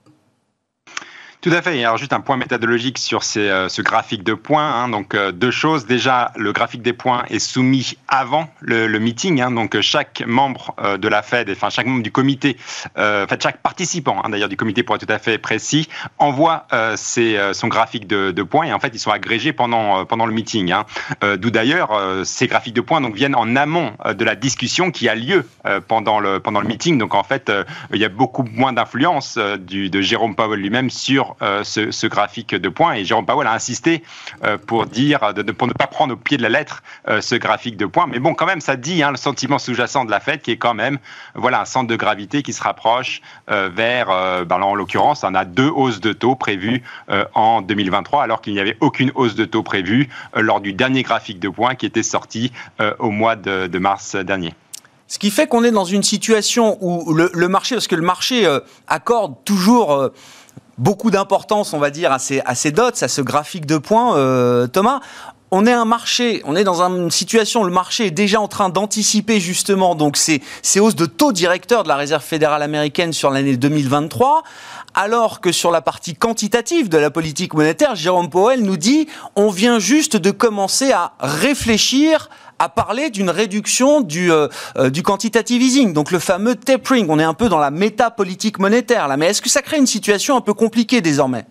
tout 1.47 1.53
à 1.53 1.62
fait. 1.62 1.85
Alors 1.85 1.97
juste 1.97 2.12
un 2.12 2.21
point 2.21 2.37
méthodologique 2.37 2.99
sur 2.99 3.21
euh, 3.37 3.69
ce 3.69 3.81
graphique 3.81 4.25
de 4.25 4.35
points. 4.35 4.69
Hein. 4.69 4.88
Donc 4.88 5.15
euh, 5.15 5.31
deux 5.31 5.53
choses. 5.53 5.87
Déjà, 5.87 6.33
le 6.35 6.50
graphique 6.50 6.83
des 6.83 6.93
points 6.93 7.23
est 7.31 7.38
soumis 7.38 7.97
avant 8.09 8.49
le, 8.61 8.88
meeting. 8.99 9.41
Hein. 9.41 9.53
Donc 9.53 9.81
chaque 9.81 10.25
membre 10.26 10.75
euh, 10.81 10.97
de 10.97 11.07
la 11.07 11.23
Fed, 11.23 11.49
enfin 11.49 11.71
chaque 11.71 11.87
membre 11.87 12.03
du 12.03 12.11
comité, 12.11 12.57
chaque 12.97 13.59
participant 13.59 14.21
hein, 14.25 14.31
d'ailleurs 14.31 14.49
du 14.49 14.57
comité 14.57 14.83
pour 14.83 14.97
être 14.97 15.07
tout 15.07 15.12
à 15.12 15.21
fait 15.21 15.38
précis, 15.38 15.88
envoie 16.19 16.67
son 17.07 17.69
graphique 17.69 18.09
de, 18.09 18.43
points 18.43 18.65
et 18.65 18.73
en 18.73 18.81
fait 18.81 18.91
ils 18.93 18.99
sont 18.99 19.12
agrégés 19.12 19.53
pendant 19.53 20.05
pendant 20.05 20.26
le 20.26 20.33
meeting. 20.33 20.75
D'où 21.23 21.50
d'ailleurs 21.50 21.93
ces 22.25 22.49
graphiques 22.49 22.75
de 22.75 22.81
points 22.81 23.00
donc 23.00 23.15
viennent 23.15 23.37
en 23.37 23.55
amont 23.55 23.93
de 24.05 24.25
la 24.25 24.35
discussion 24.35 24.91
qui 24.91 25.09
a 25.09 25.15
lieu 25.15 25.47
pendant 25.87 26.19
le 26.19 26.41
pendant 26.41 26.61
le 26.61 26.67
meeting. 26.67 26.99
Donc 26.99 27.15
en 27.15 27.23
fait 27.23 27.53
il 27.93 28.00
y 28.00 28.05
a 28.05 28.09
beaucoup 28.09 28.43
moins 28.43 28.73
d'influence 28.73 29.37
de 29.37 30.00
Jérôme 30.00 30.35
Powell 30.35 30.59
lui-même 30.59 30.91
sur 30.91 31.36
euh, 31.43 31.64
ce, 31.64 32.07
graphique 32.07 32.55
de 32.55 32.69
points. 32.69 32.95
Et 32.95 33.05
Jérôme 33.05 33.26
Powell 33.26 33.47
a 33.47 33.52
insisté 33.52 34.02
euh, 34.45 34.57
pour 34.57 34.87
dire, 34.87 35.21
pour 35.59 35.66
ne 35.66 35.73
pas 35.73 35.87
prendre 35.87 36.14
au 36.14 36.16
pied 36.16 36.38
de 36.38 36.43
la 36.43 36.49
lettre 36.49 36.83
euh, 37.09 37.21
ce 37.21 37.35
graphique 37.35 37.76
de 37.76 37.85
points. 37.85 38.07
Mais 38.07 38.19
bon, 38.19 38.35
quand 38.35 38.47
même, 38.47 38.62
ça 38.62 38.76
dit 38.76 39.02
hein, 39.02 39.11
le 39.11 39.19
sentiment 39.19 39.59
sous-jacent 39.59 40.07
de 40.07 40.11
la 40.11 40.21
Fed 40.21 40.40
qui 40.40 40.50
est 40.50 40.57
quand 40.57 40.73
même 40.73 40.99
voilà, 41.35 41.61
un 41.61 41.64
centre 41.66 41.88
de 41.88 41.97
gravité 41.97 42.43
qui 42.43 42.52
se 42.52 42.62
rapproche 42.62 43.21
vers, 43.49 44.07
ben 44.47 44.62
en 44.62 44.75
l'occurrence, 44.75 45.25
on 45.25 45.35
a 45.35 45.45
deux 45.45 45.69
hausses 45.69 46.00
de 46.00 46.12
taux 46.12 46.35
prévues 46.35 46.83
en 47.35 47.62
2023, 47.62 48.23
alors 48.23 48.40
qu'il 48.40 48.52
n'y 48.55 48.61
avait 48.61 48.76
aucune 48.81 49.12
hausse 49.14 49.35
de 49.35 49.45
taux 49.45 49.62
prévue 49.62 50.09
lors 50.35 50.61
du 50.61 50.73
dernier 50.73 51.02
graphique 51.02 51.38
de 51.38 51.49
points 51.49 51.75
qui 51.75 51.87
était 51.87 52.02
sorti 52.02 52.52
au 52.99 53.11
mois 53.11 53.37
de 53.37 53.78
mars 53.78 54.16
dernier. 54.16 54.55
Ce 55.09 55.19
qui 55.19 55.31
fait 55.31 55.47
qu'on 55.47 55.64
est 55.64 55.71
dans 55.71 55.85
une 55.85 56.02
situation 56.02 56.78
où 56.81 57.12
le, 57.12 57.49
marché, 57.49 57.75
parce 57.76 57.87
que 57.87 57.95
le 57.95 58.02
marché 58.02 58.49
accorde 58.88 59.35
toujours 59.45 60.11
beaucoup 60.78 61.11
d'importance, 61.11 61.73
on 61.73 61.78
va 61.78 61.90
dire, 61.90 62.12
à 62.12 62.18
ces, 62.18 62.71
dots, 62.71 62.90
à 63.00 63.09
ce 63.09 63.21
graphique 63.21 63.66
de 63.66 63.78
points, 63.78 64.16
euh, 64.16 64.66
Thomas. 64.66 65.00
On 65.52 65.64
est 65.64 65.73
un 65.73 65.85
marché, 65.85 66.42
on 66.45 66.56
est 66.56 66.64
dans 66.64 66.83
une 66.83 67.09
situation 67.09 67.62
où 67.62 67.64
le 67.64 67.71
marché 67.71 68.06
est 68.06 68.11
déjà 68.11 68.40
en 68.40 68.49
train 68.49 68.68
d'anticiper 68.68 69.38
justement 69.38 69.95
donc 69.95 70.16
ces, 70.16 70.42
ces 70.61 70.80
hausses 70.80 70.97
de 70.97 71.06
taux 71.06 71.30
directeurs 71.30 71.85
de 71.85 71.88
la 71.88 71.95
Réserve 71.95 72.25
fédérale 72.25 72.62
américaine 72.62 73.12
sur 73.12 73.30
l'année 73.30 73.56
2023, 73.56 74.42
alors 74.95 75.40
que 75.40 75.52
sur 75.52 75.71
la 75.71 75.83
partie 75.83 76.16
quantitative 76.16 76.88
de 76.88 76.99
la 76.99 77.11
politique 77.11 77.54
monétaire, 77.54 77.95
Jérôme 77.95 78.28
Powell 78.28 78.62
nous 78.62 78.76
dit 78.76 79.06
on 79.37 79.50
vient 79.50 79.78
juste 79.78 80.16
de 80.16 80.33
commencer 80.33 80.90
à 80.90 81.12
réfléchir 81.21 82.28
à 82.59 82.69
parler 82.69 83.11
d'une 83.11 83.31
réduction 83.31 84.01
du, 84.01 84.33
euh, 84.33 84.49
euh, 84.77 84.91
du 84.91 85.03
quantitative 85.03 85.63
easing, 85.63 85.93
donc 85.93 86.11
le 86.11 86.19
fameux 86.19 86.55
tapering. 86.55 87.07
On 87.09 87.19
est 87.19 87.25
un 87.25 87.35
peu 87.35 87.49
dans 87.49 87.59
la 87.59 87.71
métapolitique 87.71 88.59
monétaire 88.59 89.09
là, 89.09 89.17
mais 89.17 89.27
est-ce 89.27 89.43
que 89.43 89.49
ça 89.49 89.63
crée 89.63 89.79
une 89.79 89.87
situation 89.87 90.37
un 90.37 90.41
peu 90.41 90.55
compliquée 90.55 91.01
désormais? 91.01 91.47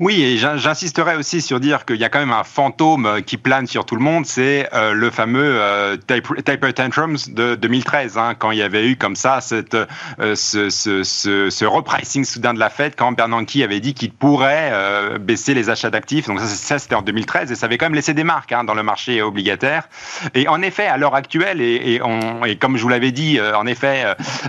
Oui, 0.00 0.24
et 0.24 0.36
j'insisterai 0.38 1.14
aussi 1.14 1.40
sur 1.40 1.60
dire 1.60 1.84
qu'il 1.84 1.96
y 1.96 2.04
a 2.04 2.08
quand 2.08 2.18
même 2.18 2.32
un 2.32 2.42
fantôme 2.42 3.06
euh, 3.06 3.20
qui 3.20 3.36
plane 3.36 3.68
sur 3.68 3.86
tout 3.86 3.94
le 3.94 4.02
monde, 4.02 4.26
c'est 4.26 4.68
euh, 4.74 4.92
le 4.92 5.08
fameux 5.08 5.60
euh, 5.60 5.96
Taper 5.96 6.72
Tantrums 6.72 7.16
de 7.28 7.54
2013, 7.54 8.18
hein, 8.18 8.34
quand 8.36 8.50
il 8.50 8.58
y 8.58 8.62
avait 8.62 8.88
eu 8.88 8.96
comme 8.96 9.14
ça 9.14 9.40
cette, 9.40 9.76
ce, 10.18 10.68
ce, 10.68 11.04
ce, 11.04 11.64
repricing 11.64 12.24
soudain 12.24 12.54
de 12.54 12.58
la 12.58 12.70
Fed, 12.70 12.96
quand 12.96 13.12
Bernanke 13.12 13.54
avait 13.62 13.78
dit 13.78 13.94
qu'il 13.94 14.10
pourrait 14.12 14.72
baisser 15.20 15.54
les 15.54 15.70
achats 15.70 15.90
d'actifs. 15.90 16.26
Donc 16.26 16.40
ça, 16.40 16.78
c'était 16.78 16.96
en 16.96 17.02
2013, 17.02 17.52
et 17.52 17.54
ça 17.54 17.66
avait 17.66 17.78
quand 17.78 17.86
même 17.86 17.94
laissé 17.94 18.14
des 18.14 18.24
marques 18.24 18.52
hein, 18.52 18.64
dans 18.64 18.74
le 18.74 18.82
marché 18.82 19.22
obligataire. 19.22 19.88
Et 20.34 20.48
en 20.48 20.60
effet, 20.62 20.86
à 20.86 20.96
l'heure 20.96 21.14
actuelle, 21.14 21.60
et, 21.60 21.94
et, 21.94 22.02
on, 22.02 22.44
et, 22.44 22.56
comme 22.56 22.76
je 22.76 22.82
vous 22.82 22.88
l'avais 22.88 23.12
dit, 23.12 23.38
en 23.40 23.66
effet, 23.66 24.04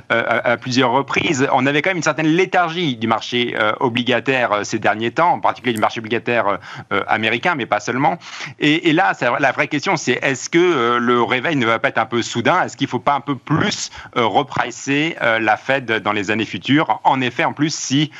à, 0.09 0.57
plusieurs 0.57 0.91
reprises, 0.91 1.47
on 1.53 1.65
avait 1.65 1.81
quand 1.81 1.91
même 1.91 1.97
une 1.97 2.03
certaine 2.03 2.27
léthargie 2.27 2.97
du 2.97 3.07
marché 3.07 3.55
obligataire 3.79 4.61
ces 4.63 4.79
derniers 4.79 5.11
temps 5.11 5.34
en 5.35 5.39
particulier 5.39 5.73
du 5.73 5.79
marché 5.79 5.99
obligataire 5.99 6.47
euh, 6.47 6.57
euh, 6.93 7.03
américain, 7.07 7.55
mais 7.55 7.65
pas 7.65 7.79
seulement. 7.79 8.17
Et, 8.59 8.93
là, 8.93 9.13
la 9.39 9.51
vraie 9.51 9.67
question, 9.67 9.97
c'est 9.97 10.19
est-ce 10.23 10.49
que 10.49 10.57
euh, 10.57 10.97
le 10.97 11.21
réveil 11.21 11.55
ne 11.55 11.65
va 11.65 11.79
pas 11.79 11.89
être 11.89 11.97
un 11.97 12.05
peu 12.05 12.21
soudain? 12.21 12.63
Est-ce 12.63 12.77
qu'il 12.77 12.85
ne 12.85 12.91
faut 12.91 12.99
pas 12.99 13.13
un 13.13 13.21
peu 13.21 13.35
plus 13.35 13.91
repricer 14.15 15.15
la 15.21 15.57
Fed 15.57 15.91
dans 16.01 16.11
les 16.11 16.31
années 16.31 16.45
futures? 16.45 16.99
En 17.03 17.21
effet, 17.21 17.43
en 17.43 17.53
plus, 17.53 17.73
si 17.73 18.11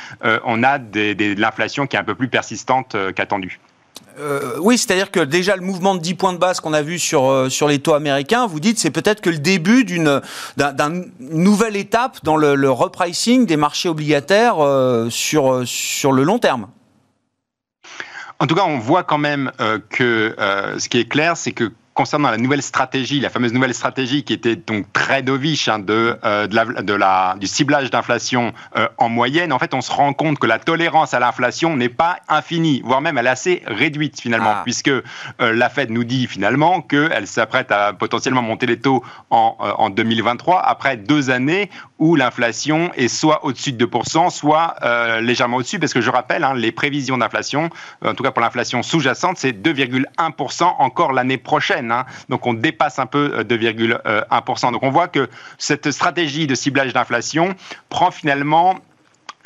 on 0.44 0.62
a 0.62 0.78
de 0.78 1.40
l'inflation 1.40 1.86
qui 1.86 1.96
est 1.96 1.98
un 1.98 2.04
peu 2.04 2.14
plus 2.14 2.28
persistante 2.28 2.96
qu'attendue. 3.14 3.60
oui, 4.60 4.78
c'est-à-dire 4.78 5.10
que 5.10 5.20
déjà 5.20 5.56
le 5.56 5.62
mouvement 5.62 5.94
de 5.94 6.00
10 6.00 6.14
points 6.14 6.32
de 6.32 6.38
base 6.38 6.60
qu'on 6.60 6.72
a 6.72 6.82
vu 6.82 6.98
sur, 6.98 7.50
sur 7.50 7.68
les 7.68 7.78
taux 7.78 7.94
américains, 7.94 8.46
vous 8.46 8.60
dites 8.60 8.78
c'est 8.78 8.90
peut-être 8.90 9.20
que 9.20 9.30
le 9.30 9.38
début 9.38 9.84
d'une 9.84 10.20
nouvelle 11.20 11.76
étape 11.76 12.18
dans 12.22 12.36
le, 12.36 12.70
repricing 12.70 13.46
des 13.46 13.56
marchés 13.56 13.88
obligataires 13.88 14.56
sur, 15.10 15.62
sur 15.66 16.12
le 16.12 16.22
long 16.22 16.38
terme. 16.38 16.68
En 18.38 18.46
tout 18.46 18.54
cas, 18.54 18.64
on 18.64 18.78
voit 18.78 19.02
quand 19.02 19.18
même 19.18 19.50
euh, 19.60 19.78
que 19.88 20.34
euh, 20.38 20.78
ce 20.78 20.88
qui 20.88 20.98
est 20.98 21.08
clair, 21.08 21.36
c'est 21.36 21.52
que 21.52 21.72
concernant 21.96 22.30
la 22.30 22.36
nouvelle 22.36 22.62
stratégie, 22.62 23.20
la 23.20 23.30
fameuse 23.30 23.54
nouvelle 23.54 23.72
stratégie 23.72 24.22
qui 24.22 24.34
était 24.34 24.54
donc 24.54 24.92
très 24.92 25.22
dovish 25.22 25.66
hein, 25.66 25.78
de, 25.78 26.16
euh, 26.24 26.46
de, 26.46 26.54
la, 26.54 26.64
de, 26.66 26.92
la, 26.92 27.36
du 27.40 27.46
ciblage 27.46 27.90
d'inflation 27.90 28.52
euh, 28.76 28.86
en 28.98 29.08
moyenne, 29.08 29.50
en 29.50 29.58
fait, 29.58 29.72
on 29.72 29.80
se 29.80 29.90
rend 29.90 30.12
compte 30.12 30.38
que 30.38 30.46
la 30.46 30.58
tolérance 30.58 31.14
à 31.14 31.20
l'inflation 31.20 31.74
n'est 31.74 31.88
pas 31.88 32.18
infinie, 32.28 32.82
voire 32.84 33.00
même 33.00 33.16
elle 33.16 33.26
est 33.26 33.30
assez 33.30 33.62
réduite 33.66 34.20
finalement, 34.20 34.56
ah. 34.56 34.60
puisque 34.62 34.88
euh, 34.88 35.02
la 35.40 35.70
Fed 35.70 35.90
nous 35.90 36.04
dit 36.04 36.26
finalement 36.26 36.82
qu'elle 36.82 37.26
s'apprête 37.26 37.72
à 37.72 37.94
potentiellement 37.94 38.42
monter 38.42 38.66
les 38.66 38.78
taux 38.78 39.02
en, 39.30 39.56
en 39.58 39.88
2023 39.88 40.60
après 40.60 40.98
deux 40.98 41.30
années 41.30 41.70
où 41.98 42.14
l'inflation 42.14 42.92
est 42.94 43.08
soit 43.08 43.42
au-dessus 43.46 43.72
de 43.72 43.86
2%, 43.86 44.28
soit 44.28 44.74
légèrement 45.22 45.56
au-dessus, 45.56 45.78
parce 45.78 45.94
que 45.94 46.02
je 46.02 46.10
rappelle, 46.10 46.44
hein, 46.44 46.52
les 46.54 46.70
prévisions 46.70 47.16
d'inflation, 47.16 47.70
en 48.04 48.12
tout 48.12 48.22
cas 48.22 48.32
pour 48.32 48.42
l'inflation 48.42 48.82
sous-jacente, 48.82 49.38
c'est 49.38 49.52
2,1% 49.52 50.64
encore 50.78 51.12
l'année 51.12 51.38
prochaine. 51.38 51.85
Donc 52.28 52.46
on 52.46 52.54
dépasse 52.54 52.98
un 52.98 53.06
peu 53.06 53.42
2,1%. 53.42 54.00
Euh, 54.06 54.70
Donc 54.72 54.82
on 54.82 54.90
voit 54.90 55.08
que 55.08 55.28
cette 55.58 55.90
stratégie 55.90 56.46
de 56.46 56.54
ciblage 56.54 56.92
d'inflation 56.92 57.54
prend 57.88 58.10
finalement 58.10 58.76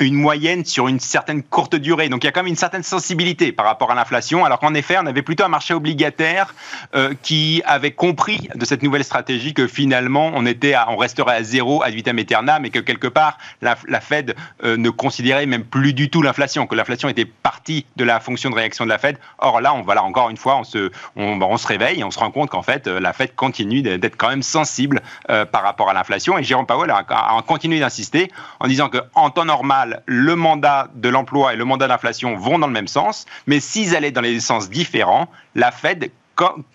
une 0.05 0.15
moyenne 0.15 0.65
sur 0.65 0.87
une 0.87 0.99
certaine 0.99 1.43
courte 1.43 1.75
durée. 1.75 2.09
Donc 2.09 2.23
il 2.23 2.27
y 2.27 2.29
a 2.29 2.31
quand 2.31 2.41
même 2.41 2.47
une 2.47 2.55
certaine 2.55 2.83
sensibilité 2.83 3.51
par 3.51 3.65
rapport 3.65 3.91
à 3.91 3.95
l'inflation, 3.95 4.45
alors 4.45 4.59
qu'en 4.59 4.73
effet, 4.73 4.97
on 4.99 5.05
avait 5.05 5.21
plutôt 5.21 5.43
un 5.43 5.49
marché 5.49 5.73
obligataire 5.73 6.53
euh, 6.95 7.13
qui 7.21 7.61
avait 7.65 7.91
compris 7.91 8.49
de 8.55 8.65
cette 8.65 8.83
nouvelle 8.83 9.03
stratégie 9.03 9.53
que 9.53 9.67
finalement, 9.67 10.31
on, 10.33 10.45
était 10.45 10.75
on 10.87 10.97
resterait 10.97 11.35
à 11.35 11.43
zéro 11.43 11.83
ad 11.83 11.93
vitam 11.93 12.17
aeternam 12.17 12.65
et 12.65 12.69
que 12.69 12.79
quelque 12.79 13.07
part, 13.07 13.37
la, 13.61 13.75
Fed 14.01 14.35
euh, 14.63 14.77
ne 14.77 14.89
considérait 14.89 15.45
même 15.45 15.63
plus 15.63 15.93
du 15.93 16.09
tout 16.09 16.21
l'inflation, 16.21 16.67
que 16.67 16.75
l'inflation 16.75 17.09
était 17.09 17.25
partie 17.25 17.85
de 17.95 18.03
la 18.03 18.19
fonction 18.19 18.49
de 18.49 18.55
réaction 18.55 18.85
de 18.85 18.89
la 18.89 18.97
Fed. 18.97 19.17
Or 19.37 19.61
là, 19.61 19.73
on, 19.73 19.87
encore 19.87 20.29
une 20.29 20.37
fois, 20.37 20.57
on 20.57 20.63
se, 20.63 20.91
on, 21.15 21.39
on 21.41 21.57
se 21.57 21.67
réveille 21.67 21.99
et 21.99 22.03
on 22.03 22.11
se 22.11 22.19
rend 22.19 22.31
compte 22.31 22.49
qu'en 22.49 22.63
fait, 22.63 22.87
euh, 22.87 22.99
la 22.99 23.13
Fed 23.13 23.35
continue 23.35 23.81
d'être 23.81 24.17
quand 24.17 24.29
même 24.29 24.43
sensible 24.43 25.01
par 25.27 25.63
rapport 25.63 25.89
à 25.89 25.93
l'inflation. 25.93 26.37
Et 26.37 26.43
Jérôme 26.43 26.65
Powell 26.65 26.89
a, 26.91 27.05
a 27.09 27.41
continué 27.45 27.79
d'insister 27.79 28.31
en 28.59 28.67
disant 28.67 28.89
qu'en 28.89 29.29
temps 29.29 29.45
normal, 29.45 29.90
le 30.05 30.35
mandat 30.35 30.89
de 30.95 31.09
l'emploi 31.09 31.53
et 31.53 31.55
le 31.55 31.65
mandat 31.65 31.87
d'inflation 31.87 32.35
vont 32.35 32.59
dans 32.59 32.67
le 32.67 32.73
même 32.73 32.87
sens, 32.87 33.25
mais 33.47 33.59
s'ils 33.59 33.95
allaient 33.95 34.11
dans 34.11 34.21
les 34.21 34.39
sens 34.39 34.69
différents, 34.69 35.27
la 35.55 35.71
Fed 35.71 36.11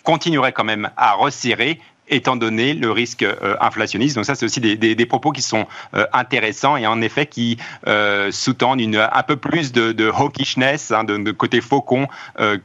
continuerait 0.04 0.52
quand 0.52 0.64
même 0.64 0.90
à 0.96 1.14
resserrer 1.14 1.80
étant 2.08 2.37
donné 2.37 2.75
le 2.75 2.90
risque 2.90 3.23
euh, 3.23 3.56
inflationniste. 3.61 4.16
Donc 4.16 4.25
ça, 4.25 4.35
c'est 4.35 4.44
aussi 4.44 4.61
des, 4.61 5.06
propos 5.06 5.32
qui 5.32 5.42
sont 5.42 5.66
euh, 5.94 6.06
intéressants 6.12 6.76
et 6.76 6.87
en 6.87 7.00
effet 7.00 7.26
qui 7.26 7.58
euh, 7.87 8.30
sous-tendent 8.30 8.80
un 8.80 9.23
peu 9.23 9.37
plus 9.37 9.73
de, 9.73 10.11
hawkishness, 10.11 10.90
hein, 10.90 11.04
de, 11.04 11.30
côté 11.30 11.61
faucon 11.61 12.08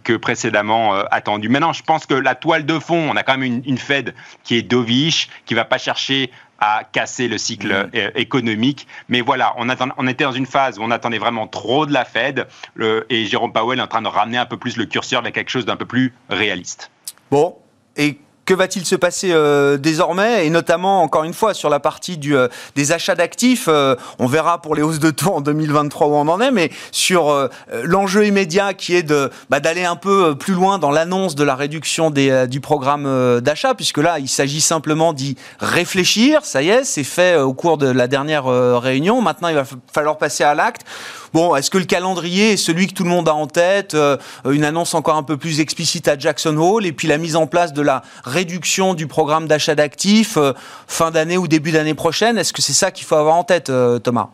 que 0.04 0.16
précédemment 0.18 0.94
attendu. 1.12 1.50
Maintenant, 1.50 1.74
je 1.74 1.84
pense 1.84 2.06
que 2.06 2.14
la 2.14 2.36
toile 2.36 2.66
de 2.66 2.80
fond, 2.80 3.10
on 3.12 3.16
a 3.16 3.24
quand 3.24 3.38
même 3.38 3.62
une, 3.66 3.78
Fed 3.78 4.14
qui 4.44 4.56
est 4.58 4.62
dovish, 4.62 5.30
qui 5.46 5.54
va 5.54 5.66
pas 5.66 5.78
chercher 5.78 6.32
à 6.62 6.84
casser 6.90 7.28
le 7.28 7.38
cycle 7.38 7.90
mm. 7.94 8.12
économique. 8.16 8.88
Mais 9.10 9.22
voilà, 9.22 9.54
on, 9.58 9.68
on, 9.98 10.08
était 10.08 10.24
dans 10.24 10.32
une 10.32 10.46
phase 10.46 10.80
où 10.80 10.84
on 10.84 10.92
attendait 10.92 11.18
vraiment 11.18 11.48
trop 11.48 11.86
de 11.86 11.92
la 11.92 12.06
Fed 12.06 12.48
et 13.10 13.26
Jérôme 13.26 13.52
Powell 13.52 13.80
est 13.80 13.82
en 13.82 13.88
train 13.88 14.02
de 14.02 14.08
ramener 14.08 14.38
un 14.38 14.46
peu 14.46 14.58
plus 14.58 14.78
le 14.78 14.86
curseur 14.86 15.22
vers 15.22 15.32
quelque 15.32 15.50
chose 15.50 15.66
d'un 15.66 15.76
peu 15.76 15.86
plus 15.86 16.14
réaliste. 16.30 16.92
Bon, 17.30 17.58
et 17.98 18.20
que 18.46 18.54
va-t-il 18.54 18.86
se 18.86 18.96
passer 18.96 19.32
euh, 19.32 19.78
désormais? 19.78 20.46
Et 20.46 20.50
notamment, 20.50 21.04
encore 21.04 21.24
une 21.24 21.34
fois, 21.34 21.54
sur 21.54 21.70
la 21.70 21.80
partie 21.80 22.20
euh, 22.28 22.48
des 22.76 22.92
achats 22.92 23.16
d'actifs, 23.16 23.66
euh, 23.68 23.96
on 24.20 24.28
verra 24.28 24.62
pour 24.62 24.76
les 24.76 24.82
hausses 24.82 25.00
de 25.00 25.12
taux 25.12 25.36
en 25.36 25.42
2023 25.42 26.08
où 26.08 26.12
on 26.16 26.28
en 26.28 26.42
est, 26.42 26.52
mais 26.52 26.72
sur 26.92 27.50
l'enjeu 27.84 28.26
immédiat 28.26 28.74
qui 28.74 28.96
est 28.96 29.04
de 29.04 29.30
bah, 29.50 29.60
d'aller 29.60 29.86
un 29.86 29.96
peu 29.96 30.36
plus 30.36 30.54
loin 30.54 30.80
dans 30.80 30.92
l'annonce 30.92 31.36
de 31.36 31.44
la 31.44 31.56
réduction 31.56 32.10
du 32.12 32.62
programme 32.62 33.40
d'achat, 33.42 33.74
puisque 33.74 33.98
là, 33.98 34.20
il 34.20 34.28
s'agit 34.28 34.62
simplement 34.62 35.14
d'y 35.14 35.36
réfléchir. 35.60 36.44
Ça 36.44 36.62
y 36.62 36.70
est, 36.70 36.84
c'est 36.84 37.04
fait 37.04 37.38
au 37.38 37.54
cours 37.54 37.78
de 37.78 37.88
la 37.88 38.08
dernière 38.08 38.46
réunion. 38.46 39.22
Maintenant, 39.22 39.48
il 39.50 39.56
va 39.56 39.64
falloir 39.92 40.18
passer 40.18 40.44
à 40.44 40.54
l'acte. 40.54 40.82
Bon, 41.34 41.56
est-ce 41.56 41.72
que 41.72 41.78
le 41.78 41.86
calendrier 41.86 42.54
est 42.54 42.58
celui 42.58 42.88
que 42.88 42.94
tout 42.94 43.04
le 43.04 43.10
monde 43.10 43.30
a 43.30 43.34
en 43.34 43.48
tête? 43.48 43.96
Une 44.46 44.64
annonce 44.64 44.94
encore 44.94 45.16
un 45.16 45.24
peu 45.24 45.38
plus 45.38 45.60
explicite 45.60 46.08
à 46.08 46.18
Jackson 46.18 46.58
Hole 46.58 46.86
et 46.86 46.92
puis 46.92 47.08
la 47.08 47.18
mise 47.18 47.36
en 47.36 47.48
place 47.48 47.74
de 47.74 47.82
la 47.82 48.02
réduction 48.42 48.96
du 48.96 49.06
programme 49.06 49.48
d'achat 49.48 49.76
d'actifs 49.76 50.38
euh, 50.38 50.54
fin 50.88 51.12
d'année 51.12 51.38
ou 51.38 51.48
début 51.48 51.72
d'année 51.72 51.94
prochaine? 51.94 52.38
Est-ce 52.40 52.54
que 52.54 52.62
c'est 52.62 52.74
ça 52.74 52.90
qu'il 52.90 53.06
faut 53.06 53.16
avoir 53.16 53.36
en 53.36 53.44
tête, 53.44 53.70
euh, 53.70 54.00
Thomas? 54.00 54.30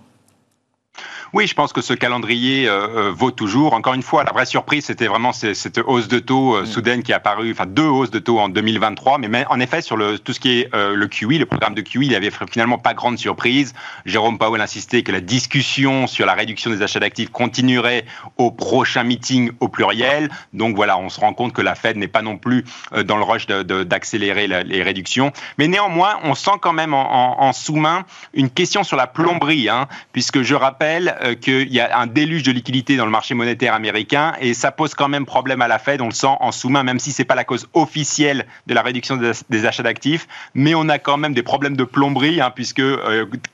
Oui, 1.34 1.46
je 1.48 1.54
pense 1.54 1.74
que 1.74 1.82
ce 1.82 1.94
calendrier 1.94 2.68
euh, 2.68 2.88
euh, 2.88 3.12
vaut 3.12 3.32
toujours. 3.32 3.74
Encore 3.74 3.94
une 3.94 4.02
fois, 4.02 4.24
la 4.24 4.32
vraie 4.32 4.46
surprise, 4.46 4.86
c'était 4.86 5.08
vraiment 5.08 5.34
cette 5.34 5.80
hausse 5.86 6.08
de 6.08 6.20
taux 6.20 6.56
euh, 6.56 6.62
mm. 6.62 6.66
soudaine 6.66 7.04
qui 7.04 7.12
est 7.12 7.16
apparue, 7.16 7.52
enfin 7.52 7.66
deux 7.66 7.86
hausses 7.86 8.12
de 8.12 8.20
taux 8.20 8.40
en 8.40 8.50
2023. 8.50 9.18
Mais 9.18 9.46
en 9.50 9.60
effet, 9.60 9.82
sur 9.82 9.98
le, 9.98 10.18
tout 10.20 10.34
ce 10.34 10.40
qui 10.40 10.60
est 10.60 10.70
le 10.74 11.08
QE, 11.08 11.38
le 11.38 11.46
programme 11.46 11.76
de 11.76 11.82
QE, 11.82 12.04
il 12.04 12.10
n'y 12.10 12.16
avait 12.16 12.32
finalement 12.50 12.78
pas 12.78 12.94
grande 12.94 13.18
surprise. 13.18 13.74
Jérôme 14.06 14.38
Powell 14.38 14.62
insistait 14.62 15.04
que 15.04 15.12
la 15.12 15.22
discussion 15.22 16.08
sur 16.08 16.26
la 16.26 16.34
réduction 16.34 16.72
des 16.72 16.82
achats 16.82 17.00
d'actifs 17.00 17.30
continuerait 17.30 18.06
au 18.38 18.52
prochain 18.52 19.04
meeting 19.04 19.52
au 19.60 19.68
pluriel. 19.68 20.30
Donc 20.54 20.76
voilà, 20.76 20.98
on 20.98 21.10
se 21.10 21.20
rend 21.20 21.34
compte 21.34 21.54
que 21.54 21.62
la 21.62 21.76
Fed 21.76 21.98
n'est 21.98 22.08
pas 22.08 22.22
non 22.22 22.38
plus 22.38 22.64
dans 23.06 23.18
le 23.18 23.24
rush 23.24 23.48
d'accélérer 23.48 24.48
les 24.48 24.84
réductions. 24.84 25.32
Mais 25.58 25.68
néanmoins, 25.68 26.20
on 26.24 26.36
sent 26.36 26.52
quand 26.62 26.74
même 26.74 26.94
en, 26.94 27.52
sous-main 27.54 28.06
une 28.34 28.50
question 28.50 28.84
sur 28.84 28.98
la 28.98 29.08
plomberie, 29.08 29.70
hein, 29.70 29.88
puisque 30.12 30.42
je 30.42 30.56
rappelle 30.56 30.87
rappelle 30.88 31.38
qu'il 31.42 31.74
y 31.74 31.80
a 31.80 32.00
un 32.00 32.08
déluge 32.08 32.44
de 32.44 32.52
liquidités 32.52 32.96
dans 32.98 33.06
le 33.06 33.12
marché 33.12 33.34
monétaire 33.34 33.74
américain 33.74 34.34
et 34.40 34.54
ça 34.54 34.72
pose 34.72 34.94
quand 34.94 35.10
même 35.10 35.26
problème 35.26 35.62
à 35.62 35.68
la 35.68 35.80
Fed. 35.80 36.02
On 36.02 36.06
le 36.06 36.12
sent 36.12 36.28
en 36.40 36.52
sous-main, 36.52 36.84
même 36.84 37.00
si 37.00 37.12
c'est 37.12 37.26
pas 37.26 37.36
la 37.36 37.44
cause 37.44 37.68
officielle 37.74 38.46
de 38.68 38.74
la 38.74 38.82
réduction 38.82 39.18
des 39.50 39.66
achats 39.66 39.84
d'actifs, 39.84 40.28
mais 40.54 40.76
on 40.76 40.88
a 40.90 41.00
quand 41.00 41.18
même 41.18 41.34
des 41.34 41.44
problèmes 41.44 41.76
de 41.76 41.84
plomberie, 41.84 42.42
hein, 42.42 42.52
puisque 42.54 42.82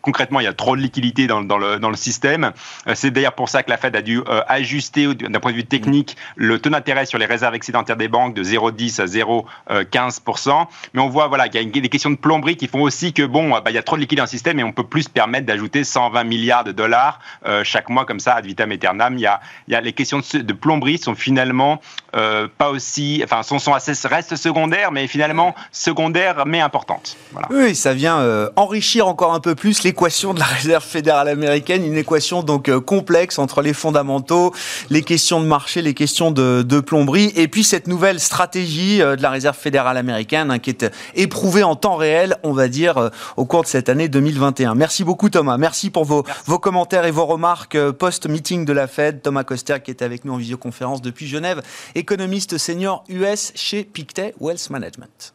concrètement 0.01 0.39
il 0.39 0.43
y 0.43 0.47
a 0.47 0.53
trop 0.53 0.75
de 0.75 0.81
liquidités 0.81 1.27
dans, 1.27 1.39
le, 1.41 1.95
système. 1.95 2.51
c'est 2.93 3.11
d'ailleurs 3.11 3.33
pour 3.33 3.49
ça 3.49 3.63
que 3.63 3.69
la 3.69 3.77
Fed 3.77 3.95
a 3.95 4.01
dû 4.01 4.21
ajuster 4.47 5.13
d'un 5.13 5.39
point 5.39 5.51
de 5.51 5.57
vue 5.57 5.65
technique 5.65 6.17
le 6.35 6.59
taux 6.59 6.69
d'intérêt 6.69 7.05
sur 7.05 7.17
les 7.17 7.25
réserves 7.25 7.55
excédentaires 7.55 7.97
des 7.97 8.07
banques 8.07 8.33
de 8.33 8.43
0,10 8.43 9.01
à 9.01 9.05
0,15%. 9.05 10.67
Mais 10.93 11.01
on 11.01 11.09
voit 11.09 11.27
voilà, 11.27 11.49
qu'il 11.49 11.61
y 11.61 11.77
a 11.77 11.81
des 11.81 11.89
questions 11.89 12.09
de 12.09 12.15
plomberie 12.15 12.57
qui 12.57 12.67
font 12.67 12.81
aussi 12.81 13.13
que 13.13 13.23
bon, 13.23 13.49
bah, 13.49 13.63
il 13.69 13.73
y 13.73 13.77
a 13.77 13.83
trop 13.83 13.95
de 13.95 14.01
liquidités 14.01 14.17
dans 14.17 14.23
le 14.23 14.29
système 14.29 14.59
et 14.59 14.63
on 14.63 14.71
peut 14.71 14.83
plus 14.83 15.03
se 15.03 15.09
permettre 15.09 15.45
d'ajouter 15.45 15.83
120 15.83 16.23
milliards 16.23 16.63
de 16.63 16.71
dollars 16.71 17.19
euh, 17.45 17.63
chaque 17.63 17.89
mois 17.89 18.05
comme 18.05 18.19
ça 18.19 18.35
ad 18.35 18.45
vitam 18.45 18.71
aeternam. 18.71 19.15
Il 19.17 19.21
y 19.21 19.25
a, 19.25 19.41
il 19.67 19.73
y 19.73 19.75
a 19.75 19.81
les 19.81 19.93
questions 19.93 20.19
de, 20.19 20.39
de 20.39 20.53
plomberie 20.53 20.97
sont 20.97 21.15
finalement 21.15 21.81
euh, 22.15 22.47
pas 22.57 22.69
aussi, 22.69 23.21
enfin, 23.23 23.43
sont, 23.43 23.59
sont 23.59 23.73
assez 23.73 23.93
restent 24.07 24.35
secondaires, 24.35 24.91
mais 24.91 25.07
finalement 25.07 25.55
secondaires 25.71 26.45
mais 26.45 26.61
importantes. 26.61 27.17
Voilà. 27.31 27.47
Oui, 27.51 27.75
ça 27.75 27.93
vient 27.93 28.19
euh, 28.19 28.49
enrichir 28.55 29.07
encore 29.07 29.33
un 29.33 29.39
peu 29.39 29.55
plus 29.55 29.83
l'équation 29.83 30.33
de 30.33 30.39
la 30.39 30.45
réserve 30.45 30.83
fédérale 30.83 31.27
américaine, 31.27 31.85
une 31.85 31.97
équation 31.97 32.43
donc 32.43 32.69
complexe 32.79 33.39
entre 33.39 33.61
les 33.61 33.73
fondamentaux, 33.73 34.53
les 34.89 35.01
questions 35.01 35.41
de 35.41 35.45
marché, 35.45 35.81
les 35.81 35.93
questions 35.93 36.31
de, 36.31 36.63
de 36.63 36.79
plomberie, 36.79 37.31
et 37.35 37.47
puis 37.47 37.63
cette 37.63 37.87
nouvelle 37.87 38.19
stratégie 38.19 38.99
de 38.99 39.21
la 39.21 39.29
réserve 39.29 39.57
fédérale 39.57 39.97
américaine 39.97 40.51
hein, 40.51 40.59
qui 40.59 40.69
est 40.69 40.91
éprouvée 41.15 41.63
en 41.63 41.75
temps 41.75 41.95
réel, 41.95 42.37
on 42.43 42.51
va 42.51 42.67
dire, 42.67 43.11
au 43.37 43.45
cours 43.45 43.63
de 43.63 43.67
cette 43.67 43.89
année 43.89 44.07
2021. 44.07 44.75
Merci 44.75 45.03
beaucoup 45.03 45.29
Thomas, 45.29 45.57
merci 45.57 45.89
pour 45.89 46.05
vos, 46.05 46.23
vos 46.45 46.59
commentaires 46.59 47.05
et 47.05 47.11
vos 47.13 47.25
remarques 47.25 47.75
euh, 47.75 47.93
post-meeting 47.93 48.65
de 48.65 48.73
la 48.73 48.87
Fed. 48.87 49.21
Thomas 49.21 49.43
Coster 49.43 49.77
qui 49.83 49.91
est 49.91 50.01
avec 50.01 50.25
nous 50.25 50.33
en 50.33 50.37
visioconférence 50.37 51.01
depuis 51.01 51.27
Genève, 51.27 51.61
économiste 51.95 52.57
senior 52.57 53.03
US 53.07 53.53
chez 53.55 53.83
Pictet 53.83 54.33
Wealth 54.39 54.69
Management. 54.69 55.33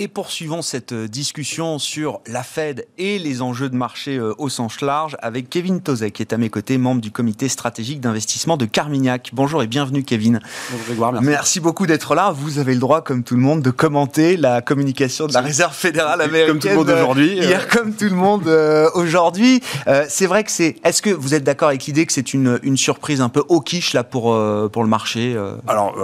Et 0.00 0.08
poursuivons 0.08 0.60
cette 0.60 0.90
euh, 0.90 1.06
discussion 1.06 1.78
sur 1.78 2.20
la 2.26 2.42
Fed 2.42 2.84
et 2.98 3.20
les 3.20 3.42
enjeux 3.42 3.68
de 3.68 3.76
marché 3.76 4.16
euh, 4.16 4.34
au 4.38 4.48
sens 4.48 4.80
large 4.80 5.16
avec 5.22 5.48
Kevin 5.48 5.80
Tozek, 5.80 6.14
qui 6.14 6.22
est 6.22 6.32
à 6.32 6.36
mes 6.36 6.50
côtés, 6.50 6.78
membre 6.78 7.00
du 7.00 7.12
comité 7.12 7.48
stratégique 7.48 8.00
d'investissement 8.00 8.56
de 8.56 8.64
Carmignac. 8.64 9.30
Bonjour 9.32 9.62
et 9.62 9.68
bienvenue 9.68 10.02
Kevin. 10.02 10.40
Bonjour 10.72 10.86
Grégoire, 10.86 11.12
merci. 11.12 11.28
merci. 11.28 11.60
beaucoup 11.60 11.86
d'être 11.86 12.16
là. 12.16 12.32
Vous 12.32 12.58
avez 12.58 12.74
le 12.74 12.80
droit, 12.80 13.02
comme 13.02 13.22
tout 13.22 13.36
le 13.36 13.40
monde, 13.40 13.62
de 13.62 13.70
commenter 13.70 14.36
la 14.36 14.62
communication 14.62 15.28
de 15.28 15.32
la 15.32 15.40
Réserve 15.42 15.72
fédérale 15.72 16.22
américaine. 16.22 16.48
Comme 16.48 16.58
tout 16.58 16.68
le 16.70 16.74
monde 16.74 16.90
aujourd'hui. 16.90 17.38
Euh, 17.38 17.44
hier, 17.44 17.68
comme 17.68 17.94
tout 17.94 18.06
le 18.06 18.16
monde 18.16 18.48
aujourd'hui. 18.96 19.62
c'est 20.08 20.26
vrai 20.26 20.42
que 20.42 20.50
c'est... 20.50 20.74
Est-ce 20.82 21.02
que 21.02 21.10
vous 21.10 21.34
êtes 21.34 21.44
d'accord 21.44 21.68
avec 21.68 21.84
l'idée 21.84 22.04
que 22.04 22.12
c'est 22.12 22.34
une, 22.34 22.58
une 22.64 22.76
surprise 22.76 23.20
un 23.20 23.28
peu 23.28 23.44
hawkish 23.48 23.92
là, 23.92 24.02
pour, 24.02 24.36
pour 24.72 24.82
le 24.82 24.88
marché 24.88 25.36
Alors 25.68 25.94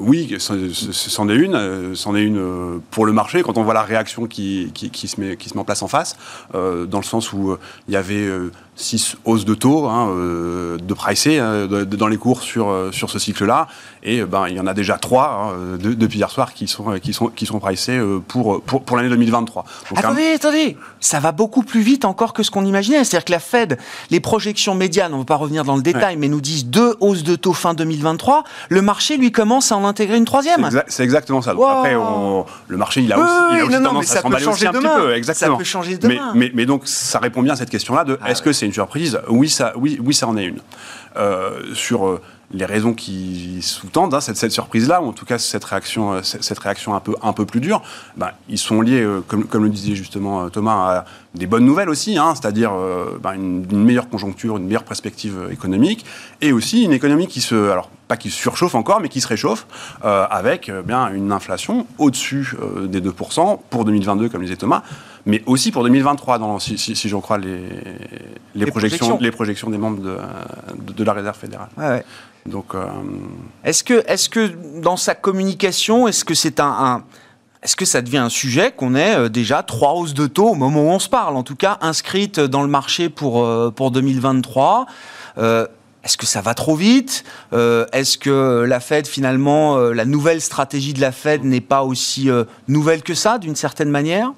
oui, 0.00 0.36
c'en 0.38 1.28
est 1.30 1.34
une. 1.34 1.94
C'en 1.94 2.14
est 2.14 2.22
une 2.22 2.80
pour 2.90 3.06
le 3.06 3.14
marché 3.14 3.38
quand 3.48 3.56
on 3.56 3.62
voit 3.62 3.72
la 3.72 3.82
réaction 3.82 4.26
qui, 4.26 4.70
qui, 4.74 5.08
se, 5.08 5.18
met, 5.18 5.38
qui 5.38 5.48
se 5.48 5.54
met 5.54 5.60
en 5.60 5.64
place 5.64 5.80
en 5.80 5.88
face, 5.88 6.18
euh, 6.54 6.84
dans 6.84 6.98
le 6.98 7.04
sens 7.04 7.32
où 7.32 7.52
euh, 7.52 7.58
il 7.88 7.94
y 7.94 7.96
avait 7.96 8.28
euh, 8.78 8.82
six 8.82 9.16
hausses 9.24 9.44
de 9.44 9.54
taux 9.54 9.86
hein, 9.86 10.14
de 10.14 10.94
pricé 10.94 11.38
hein, 11.38 11.66
dans 11.66 12.08
les 12.08 12.16
cours 12.16 12.42
sur, 12.42 12.74
sur 12.92 13.10
ce 13.10 13.18
cycle-là, 13.18 13.68
et 14.02 14.22
ben, 14.22 14.46
il 14.48 14.56
y 14.56 14.60
en 14.60 14.66
a 14.66 14.74
déjà 14.74 14.96
trois 14.98 15.52
hein, 15.52 15.78
depuis 15.80 16.18
hier 16.18 16.30
soir 16.30 16.54
qui 16.54 16.68
sont, 16.68 16.98
qui 17.00 17.12
sont, 17.12 17.28
qui 17.28 17.46
sont 17.46 17.58
pricés 17.58 18.00
pour, 18.28 18.62
pour, 18.62 18.82
pour 18.82 18.96
l'année 18.96 19.08
2023. 19.08 19.64
attendez, 19.96 20.32
attendez, 20.34 20.76
ça 21.00 21.20
va 21.20 21.32
beaucoup 21.32 21.62
plus 21.62 21.80
vite 21.80 22.04
encore 22.04 22.32
que 22.32 22.42
ce 22.42 22.50
qu'on 22.50 22.64
imaginait. 22.64 23.04
C'est-à-dire 23.04 23.24
que 23.24 23.32
la 23.32 23.40
Fed, 23.40 23.78
les 24.10 24.20
projections 24.20 24.74
médianes, 24.74 25.12
on 25.12 25.16
ne 25.16 25.22
va 25.22 25.26
pas 25.26 25.36
revenir 25.36 25.64
dans 25.64 25.76
le 25.76 25.82
détail, 25.82 26.16
mais 26.16 26.28
nous 26.28 26.40
disent 26.40 26.66
deux 26.66 26.96
hausses 27.00 27.24
de 27.24 27.36
taux 27.36 27.52
fin 27.52 27.74
2023. 27.74 28.44
Le 28.68 28.82
marché, 28.82 29.16
lui, 29.16 29.32
commence 29.32 29.72
à 29.72 29.76
en 29.76 29.84
intégrer 29.84 30.16
une 30.16 30.24
troisième. 30.24 30.68
C'est 30.88 31.04
exactement 31.04 31.42
ça. 31.42 31.52
après, 31.52 31.96
le 32.68 32.76
marché, 32.76 33.02
il 33.02 33.12
a 33.12 33.18
aussi 33.18 33.28
il 33.52 33.60
a 33.60 33.64
aussi 33.64 33.82
tendance 33.82 34.16
à 34.16 34.20
s'emballer 34.20 34.46
aussi 34.46 34.66
un 34.66 34.72
petit 34.72 34.86
peu. 34.86 35.14
Exactement. 35.14 35.54
Ça 35.54 35.58
peut 35.58 35.64
changer 35.64 35.98
demain. 35.98 36.32
Mais, 36.34 36.50
mais, 36.54 36.66
donc, 36.66 36.82
ça 36.86 37.18
répond 37.18 37.42
bien 37.42 37.54
à 37.54 37.56
cette 37.56 37.70
question-là 37.70 38.04
de 38.04 38.18
ah 38.20 38.30
est-ce 38.30 38.42
que 38.42 38.52
c'est 38.52 38.66
une 38.68 38.74
surprise 38.74 39.20
oui 39.28 39.48
ça, 39.48 39.72
oui, 39.76 39.98
oui, 40.02 40.14
ça 40.14 40.28
en 40.28 40.36
est 40.36 40.44
une. 40.44 40.60
Euh, 41.16 41.74
sur 41.74 42.06
euh, 42.06 42.20
les 42.52 42.64
raisons 42.64 42.94
qui 42.94 43.58
sous-tendent 43.60 44.14
hein, 44.14 44.20
cette, 44.20 44.36
cette 44.36 44.52
surprise-là, 44.52 45.02
ou 45.02 45.08
en 45.08 45.12
tout 45.12 45.24
cas 45.24 45.38
cette 45.38 45.64
réaction, 45.64 46.12
euh, 46.12 46.20
cette 46.22 46.58
réaction 46.58 46.94
un 46.94 47.00
peu, 47.00 47.14
un 47.22 47.32
peu 47.32 47.44
plus 47.44 47.60
dure, 47.60 47.82
ben, 48.16 48.30
ils 48.48 48.58
sont 48.58 48.80
liés, 48.82 49.04
comme, 49.26 49.44
comme, 49.44 49.64
le 49.64 49.70
disait 49.70 49.94
justement 49.94 50.48
Thomas, 50.48 50.98
à 50.98 51.04
des 51.34 51.46
bonnes 51.46 51.64
nouvelles 51.64 51.88
aussi, 51.88 52.18
hein, 52.18 52.34
c'est-à-dire 52.34 52.72
ben, 53.20 53.32
une, 53.32 53.84
meilleure 53.84 54.08
conjoncture, 54.08 54.58
une 54.58 54.66
meilleure 54.66 54.84
perspective 54.84 55.48
économique, 55.50 56.04
et 56.40 56.52
aussi 56.52 56.84
une 56.84 56.92
économie 56.92 57.26
qui 57.26 57.40
se, 57.40 57.70
alors 57.70 57.90
pas 58.06 58.16
qui 58.16 58.30
se 58.30 58.36
surchauffe 58.36 58.74
encore, 58.74 59.00
mais 59.00 59.08
qui 59.08 59.20
se 59.20 59.28
réchauffe, 59.28 59.66
avec 60.02 60.70
bien 60.86 61.12
une 61.12 61.32
inflation 61.32 61.86
au-dessus 61.98 62.54
des 62.82 63.00
2% 63.00 63.58
pour 63.70 63.84
2022, 63.84 64.28
comme 64.28 64.42
disait 64.42 64.56
Thomas, 64.56 64.82
mais 65.28 65.42
aussi 65.46 65.70
pour 65.70 65.84
2023, 65.84 66.38
dans, 66.38 66.58
si, 66.58 66.76
si, 66.78 66.96
si 66.96 67.08
j'en 67.08 67.20
crois 67.20 67.38
les, 67.38 67.60
les, 68.54 68.66
projections, 68.66 69.18
les 69.20 69.30
projections 69.30 69.70
des 69.70 69.78
membres 69.78 70.02
de, 70.02 70.16
de, 70.92 71.04
la 71.04 71.12
Réserve 71.12 71.36
fédérale. 71.36 71.68
Ouais, 71.76 72.04
Donc, 72.46 72.74
est-ce 73.62 73.84
que, 73.84 74.02
est 74.06 74.28
que 74.28 74.80
dans 74.80 74.96
sa 74.96 75.14
communication, 75.14 76.08
est-ce 76.08 76.24
que 76.24 76.34
c'est 76.34 76.58
un, 76.58 76.66
un 76.66 77.04
est-ce 77.62 77.76
que 77.76 77.84
ça 77.84 78.02
devient 78.02 78.18
un 78.18 78.28
sujet 78.28 78.72
qu'on 78.72 78.94
ait 78.94 79.28
déjà 79.28 79.62
trois 79.62 79.94
hausses 79.94 80.14
de 80.14 80.28
taux 80.28 80.50
au 80.50 80.54
moment 80.54 80.80
où 80.82 80.90
on 80.90 81.00
se 81.00 81.08
parle, 81.08 81.36
en 81.36 81.42
tout 81.42 81.56
cas 81.56 81.78
inscrites 81.80 82.38
dans 82.38 82.62
le 82.62 82.68
marché 82.68 83.08
pour, 83.08 83.46
pour 83.74 83.90
2023 83.90 84.86
est-ce 86.04 86.16
que 86.16 86.26
ça 86.26 86.40
va 86.40 86.54
trop 86.54 86.74
vite 86.74 87.24
euh, 87.52 87.84
Est-ce 87.92 88.16
que 88.16 88.64
la 88.66 88.80
Fed, 88.80 89.06
finalement, 89.06 89.76
euh, 89.76 89.92
la 89.92 90.04
nouvelle 90.04 90.40
stratégie 90.40 90.94
de 90.94 91.00
la 91.00 91.12
Fed 91.12 91.44
n'est 91.44 91.60
pas 91.60 91.82
aussi 91.82 92.30
euh, 92.30 92.44
nouvelle 92.66 93.02
que 93.02 93.14
ça, 93.14 93.38
d'une 93.38 93.56
certaine 93.56 93.90
manière? 93.90 94.32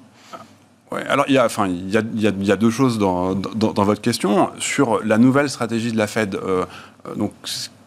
Ouais, 0.91 1.05
alors 1.07 1.25
il 1.27 1.35
y, 1.35 1.37
a, 1.37 1.45
enfin, 1.45 1.67
il, 1.67 1.89
y 1.89 1.97
a, 1.97 2.01
il, 2.13 2.45
y 2.45 2.51
a, 2.51 2.55
deux 2.57 2.69
choses 2.69 2.99
dans, 2.99 3.33
dans, 3.33 3.71
dans, 3.71 3.83
votre 3.83 4.01
question. 4.01 4.49
Sur 4.59 5.01
la 5.03 5.17
nouvelle 5.17 5.49
stratégie 5.49 5.91
de 5.91 5.97
la 5.97 6.07
Fed, 6.07 6.37
donc 7.15 7.31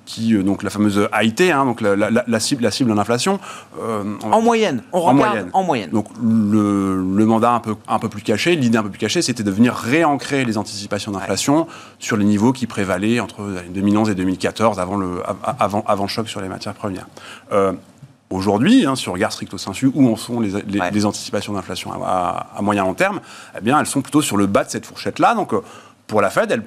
qui, 0.05 0.35
euh, 0.35 0.43
donc 0.43 0.63
la 0.63 0.71
fameuse 0.71 1.09
AIT, 1.13 1.51
hein, 1.51 1.65
donc 1.65 1.81
la, 1.81 1.97
la, 1.97 2.25
la, 2.27 2.41
cible, 2.41 2.63
la 2.63 2.71
cible 2.71 2.93
en 2.93 2.99
inflation. 2.99 3.41
Euh, 3.81 4.05
en 4.23 4.41
moyenne, 4.41 4.83
on 4.93 4.99
en 4.99 5.01
regarde 5.01 5.17
moyenne. 5.17 5.51
en 5.53 5.63
moyenne. 5.63 5.91
Donc 5.91 6.07
le, 6.23 6.97
le, 6.97 7.27
mandat 7.27 7.53
un 7.53 7.61
peu, 7.61 7.75
un 7.89 7.99
peu 7.99 8.09
plus 8.09 8.23
caché, 8.23 8.57
l'idée 8.57 8.79
un 8.79 8.83
peu 8.83 8.91
plus 8.91 8.99
cachée, 8.99 9.23
c'était 9.23 9.43
de 9.43 9.51
venir 9.51 9.75
réancrer 9.75 10.45
les 10.45 10.59
anticipations 10.59 11.13
d'inflation 11.13 11.61
ouais. 11.61 11.69
sur 11.99 12.17
les 12.17 12.25
niveaux 12.25 12.53
qui 12.53 12.67
prévalaient 12.67 13.21
entre 13.21 13.47
2011 13.71 14.11
et 14.11 14.15
2014, 14.15 14.79
avant 14.79 14.97
le, 14.97 15.23
avant, 15.59 15.85
avant 15.87 16.05
le 16.05 16.09
choc 16.09 16.29
sur 16.29 16.41
les 16.41 16.49
matières 16.49 16.75
premières. 16.75 17.07
Euh, 17.53 17.73
Aujourd'hui, 18.35 18.85
hein, 18.85 18.97
si 18.97 19.09
on 19.09 19.13
regarde 19.13 19.33
stricto 19.33 19.59
sensu 19.59 19.91
où 19.95 20.11
en 20.11 20.17
sont 20.17 20.41
les, 20.41 20.51
les, 20.67 20.81
ouais. 20.81 20.91
les 20.91 21.07
anticipations 21.07 21.53
d'inflation 21.53 21.93
à, 21.93 22.05
à, 22.05 22.59
à, 22.59 22.63
moyen 22.63 22.83
long 22.83 22.95
terme, 22.95 23.21
eh 23.57 23.61
bien, 23.61 23.79
elles 23.79 23.87
sont 23.87 24.03
plutôt 24.03 24.23
sur 24.23 24.37
le 24.37 24.47
bas 24.47 24.65
de 24.65 24.71
cette 24.71 24.87
fourchette-là. 24.87 25.37
Donc, 25.37 25.53
euh, 25.53 25.61
pour 26.09 26.21
la 26.21 26.31
Fed, 26.31 26.51
elle 26.51 26.65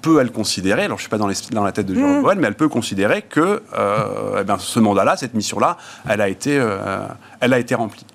peut 0.00 0.20
elle 0.20 0.30
considérer, 0.30 0.84
alors 0.84 0.96
je 0.96 1.02
ne 1.02 1.08
suis 1.08 1.10
pas 1.10 1.18
dans, 1.18 1.28
dans, 1.50 1.64
la 1.64 1.72
tête 1.72 1.86
de 1.86 1.94
Jérôme 1.94 2.20
mmh. 2.20 2.22
Powell, 2.22 2.38
mais 2.38 2.46
elle 2.46 2.54
peut 2.54 2.68
considérer 2.68 3.22
que 3.22 3.62
euh, 3.76 4.38
eh 4.40 4.44
bien, 4.44 4.58
ce 4.58 4.78
mandat-là, 4.78 5.16
cette 5.16 5.34
mission-là, 5.34 5.76
elle, 6.08 6.20
a 6.20 6.28
été, 6.28 6.56
euh, 6.56 7.00
elle 7.40 7.52
a 7.52 7.58
été 7.58 7.74
remplie. 7.74 8.06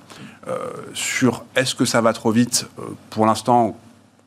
Euh, 0.47 0.57
sur 0.93 1.43
est-ce 1.55 1.75
que 1.75 1.85
ça 1.85 1.99
va 1.99 2.13
trop 2.13 2.31
vite, 2.31 2.67
euh, 2.79 2.83
pour 3.09 3.25
l'instant, 3.25 3.77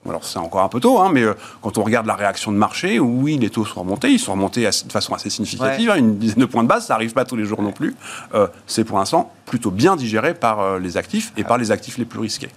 alors 0.08 0.24
c'est 0.24 0.38
encore 0.38 0.62
un 0.62 0.68
peu 0.68 0.80
tôt, 0.80 0.98
hein, 1.00 1.10
mais 1.12 1.22
euh, 1.22 1.34
quand 1.62 1.78
on 1.78 1.82
regarde 1.82 2.06
la 2.06 2.14
réaction 2.14 2.52
de 2.52 2.56
marché, 2.56 2.98
oui, 2.98 3.38
les 3.38 3.50
taux 3.50 3.64
sont 3.64 3.80
remontés, 3.80 4.10
ils 4.10 4.18
sont 4.18 4.32
remontés 4.32 4.62
de 4.64 4.92
façon 4.92 5.14
assez 5.14 5.30
significative, 5.30 5.88
ouais. 5.88 5.94
hein, 5.94 5.98
une 5.98 6.18
dizaine 6.18 6.40
de 6.40 6.46
points 6.46 6.62
de 6.62 6.68
base, 6.68 6.86
ça 6.86 6.94
n'arrive 6.94 7.12
pas 7.12 7.24
tous 7.24 7.36
les 7.36 7.44
jours 7.44 7.62
non 7.62 7.72
plus. 7.72 7.94
Euh, 8.34 8.46
c'est 8.66 8.84
pour 8.84 8.98
l'instant 8.98 9.32
plutôt 9.44 9.70
bien 9.70 9.96
digéré 9.96 10.34
par 10.34 10.78
les 10.78 10.96
actifs 10.96 11.32
et 11.36 11.44
par 11.44 11.56
les 11.56 11.70
actifs 11.70 11.98
les 11.98 12.04
plus 12.04 12.18
risqués. 12.18 12.50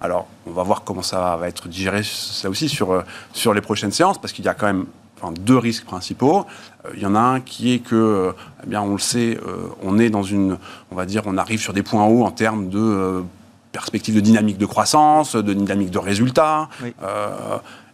Alors, 0.00 0.26
on 0.46 0.50
va 0.50 0.62
voir 0.62 0.84
comment 0.84 1.02
ça 1.02 1.36
va 1.36 1.48
être 1.48 1.68
digéré, 1.68 2.02
ça 2.02 2.50
aussi, 2.50 2.68
sur, 2.68 2.92
euh, 2.92 3.02
sur 3.32 3.54
les 3.54 3.62
prochaines 3.62 3.92
séances, 3.92 4.18
parce 4.18 4.32
qu'il 4.32 4.44
y 4.44 4.48
a 4.48 4.54
quand 4.54 4.66
même 4.66 4.84
enfin, 5.20 5.32
deux 5.32 5.56
risques 5.56 5.86
principaux. 5.86 6.44
Euh, 6.84 6.90
il 6.94 7.02
y 7.02 7.06
en 7.06 7.14
a 7.14 7.20
un 7.20 7.40
qui 7.40 7.72
est 7.72 7.78
que, 7.78 7.94
euh, 7.94 8.32
eh 8.62 8.66
bien, 8.66 8.82
on 8.82 8.92
le 8.92 8.98
sait, 8.98 9.38
euh, 9.46 9.68
on 9.82 9.98
est 9.98 10.10
dans 10.10 10.22
une, 10.22 10.58
on 10.90 10.94
va 10.94 11.06
dire, 11.06 11.22
on 11.24 11.38
arrive 11.38 11.60
sur 11.60 11.72
des 11.72 11.82
points 11.82 12.04
hauts 12.04 12.24
en 12.24 12.30
termes 12.30 12.68
de 12.68 12.78
euh, 12.78 13.22
perspective 13.78 14.14
de 14.14 14.20
dynamique 14.20 14.58
de 14.58 14.66
croissance, 14.66 15.36
de 15.36 15.52
dynamique 15.52 15.90
de 15.90 15.98
résultats. 15.98 16.68
Oui. 16.82 16.92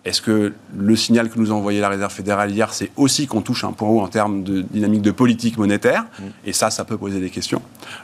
Est-ce 0.04 0.20
que 0.20 0.52
le 0.76 0.96
signal 0.96 1.30
que 1.30 1.38
nous 1.38 1.52
a 1.52 1.54
envoyé 1.54 1.80
la 1.80 1.88
Réserve 1.88 2.12
fédérale 2.12 2.50
hier, 2.50 2.74
c'est 2.74 2.90
aussi 2.96 3.28
qu'on 3.28 3.40
touche 3.40 3.62
un 3.62 3.72
point 3.72 3.88
haut 3.88 4.00
en 4.00 4.08
termes 4.08 4.42
de 4.42 4.62
dynamique 4.62 5.02
de 5.02 5.12
politique 5.12 5.58
monétaire 5.58 6.02
mm. 6.18 6.24
Et 6.46 6.52
ça, 6.52 6.70
ça 6.70 6.84
peut 6.84 6.96
poser 6.96 7.20
des 7.20 7.30
questions. 7.30 7.62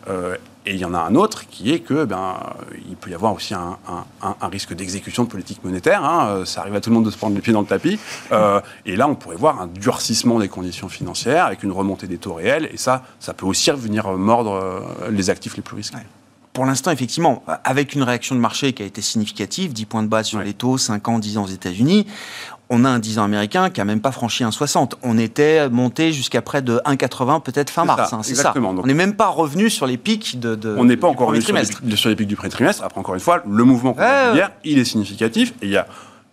Euh, 0.08 0.36
et 0.64 0.74
il 0.74 0.78
y 0.78 0.84
en 0.84 0.94
a 0.94 0.98
un 0.98 1.14
autre 1.16 1.48
qui 1.48 1.72
est 1.72 1.80
que 1.80 2.04
ben, 2.04 2.34
il 2.88 2.94
peut 2.94 3.10
y 3.10 3.14
avoir 3.14 3.32
aussi 3.32 3.54
un, 3.54 3.78
risque 4.42 4.74
d'exécution 4.74 5.24
de 5.24 5.28
politique 5.28 5.64
monétaire. 5.64 6.04
Hein. 6.04 6.44
Ça 6.44 6.60
arrive 6.60 6.74
à 6.74 6.80
tout 6.80 6.90
le 6.90 6.94
monde 6.94 7.06
de 7.06 7.10
se 7.10 7.16
prendre 7.16 7.34
les 7.34 7.40
pieds 7.40 7.54
dans 7.54 7.62
le 7.62 7.66
tapis. 7.66 7.98
Euh, 8.32 8.60
et 8.84 8.94
là, 8.94 9.08
on 9.08 9.14
pourrait 9.14 9.36
voir 9.36 9.60
un 9.60 9.66
durcissement 9.66 10.38
des 10.38 10.48
conditions 10.48 10.88
financières 10.88 11.46
avec 11.46 11.62
une 11.62 11.72
remontée 11.72 12.06
des 12.06 12.18
taux 12.18 12.34
réels. 12.34 12.68
Et 12.72 12.76
ça, 12.76 13.02
ça 13.18 13.32
peut 13.32 13.46
aussi 13.46 13.70
venir 13.70 14.12
mordre 14.12 14.52
euh, 14.52 15.10
les 15.10 15.30
actifs 15.30 15.56
les 15.56 15.62
plus 15.62 15.76
risqués 15.76 15.96
pour 16.58 16.66
l'instant, 16.66 16.90
effectivement, 16.90 17.44
avec 17.62 17.94
une 17.94 18.02
réaction 18.02 18.34
de 18.34 18.40
marché 18.40 18.72
qui 18.72 18.82
a 18.82 18.86
été 18.86 19.00
significative, 19.00 19.72
10 19.72 19.86
points 19.86 20.02
de 20.02 20.08
base 20.08 20.26
sur 20.26 20.40
les 20.40 20.54
taux, 20.54 20.76
5 20.76 21.06
ans, 21.06 21.20
10 21.20 21.38
ans 21.38 21.44
aux 21.44 21.46
États-Unis, 21.46 22.04
on 22.68 22.84
a 22.84 22.88
un 22.88 22.98
10 22.98 23.20
ans 23.20 23.22
américain 23.22 23.70
qui 23.70 23.80
a 23.80 23.84
même 23.84 24.00
pas 24.00 24.10
franchi 24.10 24.42
un 24.42 24.50
60. 24.50 24.96
On 25.04 25.18
était 25.18 25.68
monté 25.68 26.12
jusqu'à 26.12 26.42
près 26.42 26.60
de 26.60 26.80
1,80 26.84 27.42
peut-être 27.42 27.70
fin 27.70 27.84
mars. 27.84 28.12
Hein, 28.12 28.24
c'est 28.24 28.34
ça. 28.34 28.52
on 28.56 28.84
n'est 28.84 28.92
même 28.92 29.14
pas 29.14 29.28
revenu 29.28 29.70
sur 29.70 29.86
les 29.86 29.98
pics 29.98 30.40
de. 30.40 30.74
on 30.76 30.84
n'est 30.84 30.96
pas 30.96 31.06
encore 31.06 31.28
revenu 31.28 31.42
sur 31.42 31.54
les, 31.54 31.96
sur 31.96 32.08
les, 32.08 32.16
pics 32.16 32.26
du 32.26 32.34
pré-trimestre. 32.34 32.82
Après, 32.82 32.98
encore 32.98 33.14
une 33.14 33.20
fois, 33.20 33.40
le 33.48 33.62
mouvement 33.62 33.94
qu'on 33.94 34.02
a 34.02 34.34
hier, 34.34 34.50
il 34.64 34.78
est 34.78 34.84
significatif. 34.84 35.54
Et 35.62 35.66
il 35.66 35.70
y 35.70 35.76
a 35.76 35.86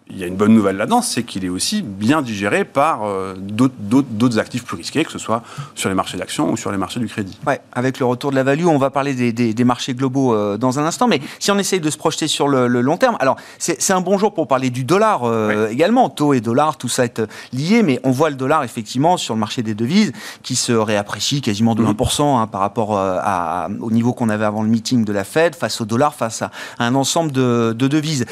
il 0.09 0.19
y 0.19 0.23
a 0.23 0.27
une 0.27 0.35
bonne 0.35 0.53
nouvelle 0.53 0.77
là-dedans, 0.77 1.01
c'est 1.01 1.23
qu'il 1.23 1.45
est 1.45 1.49
aussi 1.49 1.81
bien 1.81 2.21
digéré 2.21 2.63
par 2.63 3.03
euh, 3.03 3.33
d'autres 3.37 4.37
actifs 4.37 4.63
plus 4.63 4.77
risqués, 4.77 5.03
que 5.03 5.11
ce 5.11 5.17
soit 5.17 5.41
sur 5.73 5.89
les 5.89 5.95
marchés 5.95 6.17
d'actions 6.17 6.51
ou 6.51 6.57
sur 6.57 6.71
les 6.71 6.77
marchés 6.77 6.99
du 6.99 7.07
crédit. 7.07 7.39
Ouais, 7.47 7.59
avec 7.73 7.99
le 7.99 8.05
retour 8.05 8.29
de 8.29 8.35
la 8.35 8.43
value, 8.43 8.65
on 8.65 8.77
va 8.77 8.91
parler 8.91 9.13
des, 9.13 9.63
marchés 9.63 9.95
globaux 9.95 10.35
euh, 10.35 10.57
dans 10.57 10.77
un 10.77 10.85
instant, 10.85 11.07
mais 11.07 11.21
si 11.39 11.49
on 11.49 11.57
essaye 11.57 11.79
de 11.79 11.89
se 11.89 11.97
projeter 11.97 12.27
sur 12.27 12.47
le, 12.47 12.67
long 12.67 12.97
terme, 12.97 13.17
alors 13.19 13.35
c'est 13.57 13.93
un 13.93 14.01
bon 14.01 14.17
jour 14.19 14.33
pour 14.33 14.47
parler 14.47 14.69
du 14.69 14.83
dollar 14.83 15.23
euh, 15.23 15.69
également, 15.69 16.09
taux 16.09 16.33
et 16.33 16.41
dollar, 16.41 16.77
tout 16.77 16.89
ça 16.89 17.05
est 17.05 17.21
lié, 17.51 17.81
mais 17.81 17.99
on 18.03 18.11
voit 18.11 18.29
le 18.29 18.35
dollar 18.35 18.63
effectivement 18.63 19.17
sur 19.17 19.33
le 19.33 19.39
marché 19.39 19.63
des 19.63 19.73
devises 19.73 20.11
qui 20.43 20.55
se 20.55 20.71
réapprécie 20.71 21.41
quasiment 21.41 21.73
de 21.73 21.83
1% 21.83 22.21
mhm. 22.21 22.41
hein, 22.41 22.47
par 22.47 22.61
rapport 22.61 22.99
à, 22.99 23.69
au 23.79 23.89
niveau 23.89 24.13
qu'on 24.13 24.29
avait 24.29 24.45
avant 24.45 24.61
le 24.61 24.69
meeting 24.69 25.03
de 25.03 25.11
la 25.11 25.23
Fed, 25.23 25.55
face 25.55 25.81
au 25.81 25.85
dollar, 25.85 26.13
face 26.13 26.43
à, 26.43 26.51
un 26.77 26.93
ensemble 26.93 27.31
de, 27.31 27.73
de 27.75 27.87
devises 27.87 28.25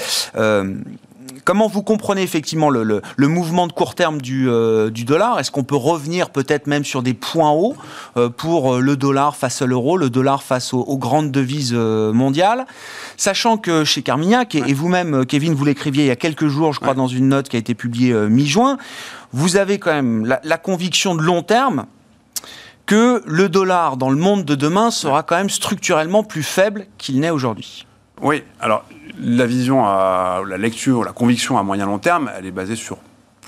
comment 1.43 1.67
vous 1.67 1.84
comprenez 1.84 2.21
effectivement 2.21 2.69
le, 2.69 3.01
mouvement 3.17 3.67
de 3.67 3.73
court 3.73 3.95
terme 3.95 4.21
du, 4.21 4.49
euh, 4.49 4.89
dollar? 4.89 5.39
Est-ce 5.39 5.51
qu'on 5.51 5.63
peut 5.63 5.75
revenir 5.75 6.29
peut-être 6.29 6.67
même 6.67 6.84
sur 6.84 7.03
des 7.03 7.13
points 7.13 7.51
hauts 7.51 7.75
euh, 8.17 8.29
pour 8.29 8.75
euh, 8.75 8.79
le 8.79 8.95
dollar 8.95 9.36
face 9.36 9.62
à 9.62 9.65
l'euro, 9.65 9.97
le 9.97 10.10
dollar 10.10 10.43
face 10.43 10.73
aux, 10.73 10.97
grandes 10.97 11.32
devises 11.32 11.73
mondiales? 11.73 12.65
Sachant 13.17 13.58
que 13.58 13.84
chez 13.84 14.01
Carmignac, 14.01 14.56
et, 14.56 14.73
vous-même, 14.73 15.25
Kevin, 15.25 15.53
vous 15.53 15.65
l'écriviez 15.65 16.06
il 16.06 16.08
y 16.08 16.12
a 16.12 16.15
quelques 16.15 16.47
jours, 16.47 16.73
je 16.73 16.79
crois, 16.79 16.93
dans 16.93 17.08
une 17.08 17.29
note 17.29 17.49
qui 17.49 17.56
a 17.56 17.60
été 17.60 17.73
publiée 17.73 18.13
mi-juin, 18.13 18.77
vous 19.32 19.58
avez 19.58 19.79
quand 19.79 19.93
même 19.93 20.25
la, 20.25 20.58
conviction 20.58 21.15
de 21.15 21.21
long 21.21 21.41
terme 21.41 21.86
que 22.86 23.21
le 23.25 23.49
dollar 23.49 23.97
dans 23.97 24.10
le 24.10 24.17
monde 24.17 24.45
de 24.45 24.56
demain 24.56 24.91
sera 24.91 25.23
quand 25.23 25.36
même 25.36 25.49
structurellement 25.49 26.23
plus 26.23 26.43
faible 26.43 26.86
qu'il 26.97 27.19
n'est 27.19 27.29
aujourd'hui. 27.29 27.86
Oui, 28.21 28.43
alors 28.60 28.86
la 29.19 29.45
vision, 29.45 29.86
à, 29.86 30.41
la 30.47 30.58
lecture, 30.58 31.04
la 31.04 31.12
conviction 31.12 31.58
à 31.58 31.63
moyen 31.63 31.86
long 31.86 31.99
terme, 31.99 32.32
elle 32.38 32.45
est 32.45 32.52
basée 32.52 32.76
sur 32.76 32.97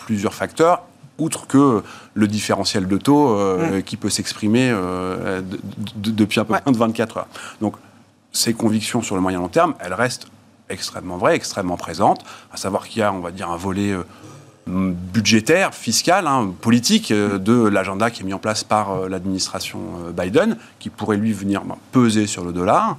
plusieurs 0.05 0.33
facteurs, 0.33 0.83
outre 1.17 1.47
que 1.47 1.83
le 2.13 2.27
différentiel 2.27 2.87
de 2.87 2.97
taux 2.97 3.29
euh, 3.29 3.79
mm. 3.79 3.83
qui 3.83 3.97
peut 3.97 4.09
s'exprimer 4.09 4.69
euh, 4.71 5.41
depuis 5.95 6.39
un 6.39 6.45
peu 6.45 6.53
moins 6.53 6.71
de 6.71 6.77
24 6.77 7.17
heures. 7.17 7.27
Donc, 7.61 7.75
ces 8.31 8.53
convictions 8.53 9.01
sur 9.01 9.15
le 9.15 9.21
moyen 9.21 9.39
long 9.39 9.47
terme, 9.47 9.75
elles 9.79 9.93
restent 9.93 10.27
extrêmement 10.69 11.17
vraies, 11.17 11.35
extrêmement 11.35 11.77
présentes, 11.77 12.25
à 12.51 12.57
savoir 12.57 12.87
qu'il 12.87 12.99
y 12.99 13.03
a, 13.03 13.13
on 13.13 13.19
va 13.19 13.31
dire, 13.31 13.49
un 13.49 13.57
volet 13.57 13.91
euh, 13.91 14.03
budgétaire, 14.67 15.73
fiscal, 15.73 16.27
hein, 16.27 16.53
politique 16.59 17.13
de 17.13 17.67
l'agenda 17.67 18.09
qui 18.09 18.23
est 18.23 18.25
mis 18.25 18.33
en 18.33 18.39
place 18.39 18.63
par 18.63 19.07
l'administration 19.07 19.79
Biden, 20.11 20.57
qui 20.79 20.89
pourrait 20.89 21.17
lui 21.17 21.33
venir 21.33 21.63
ben, 21.63 21.77
peser 21.91 22.25
sur 22.25 22.43
le 22.43 22.51
dollar 22.51 22.97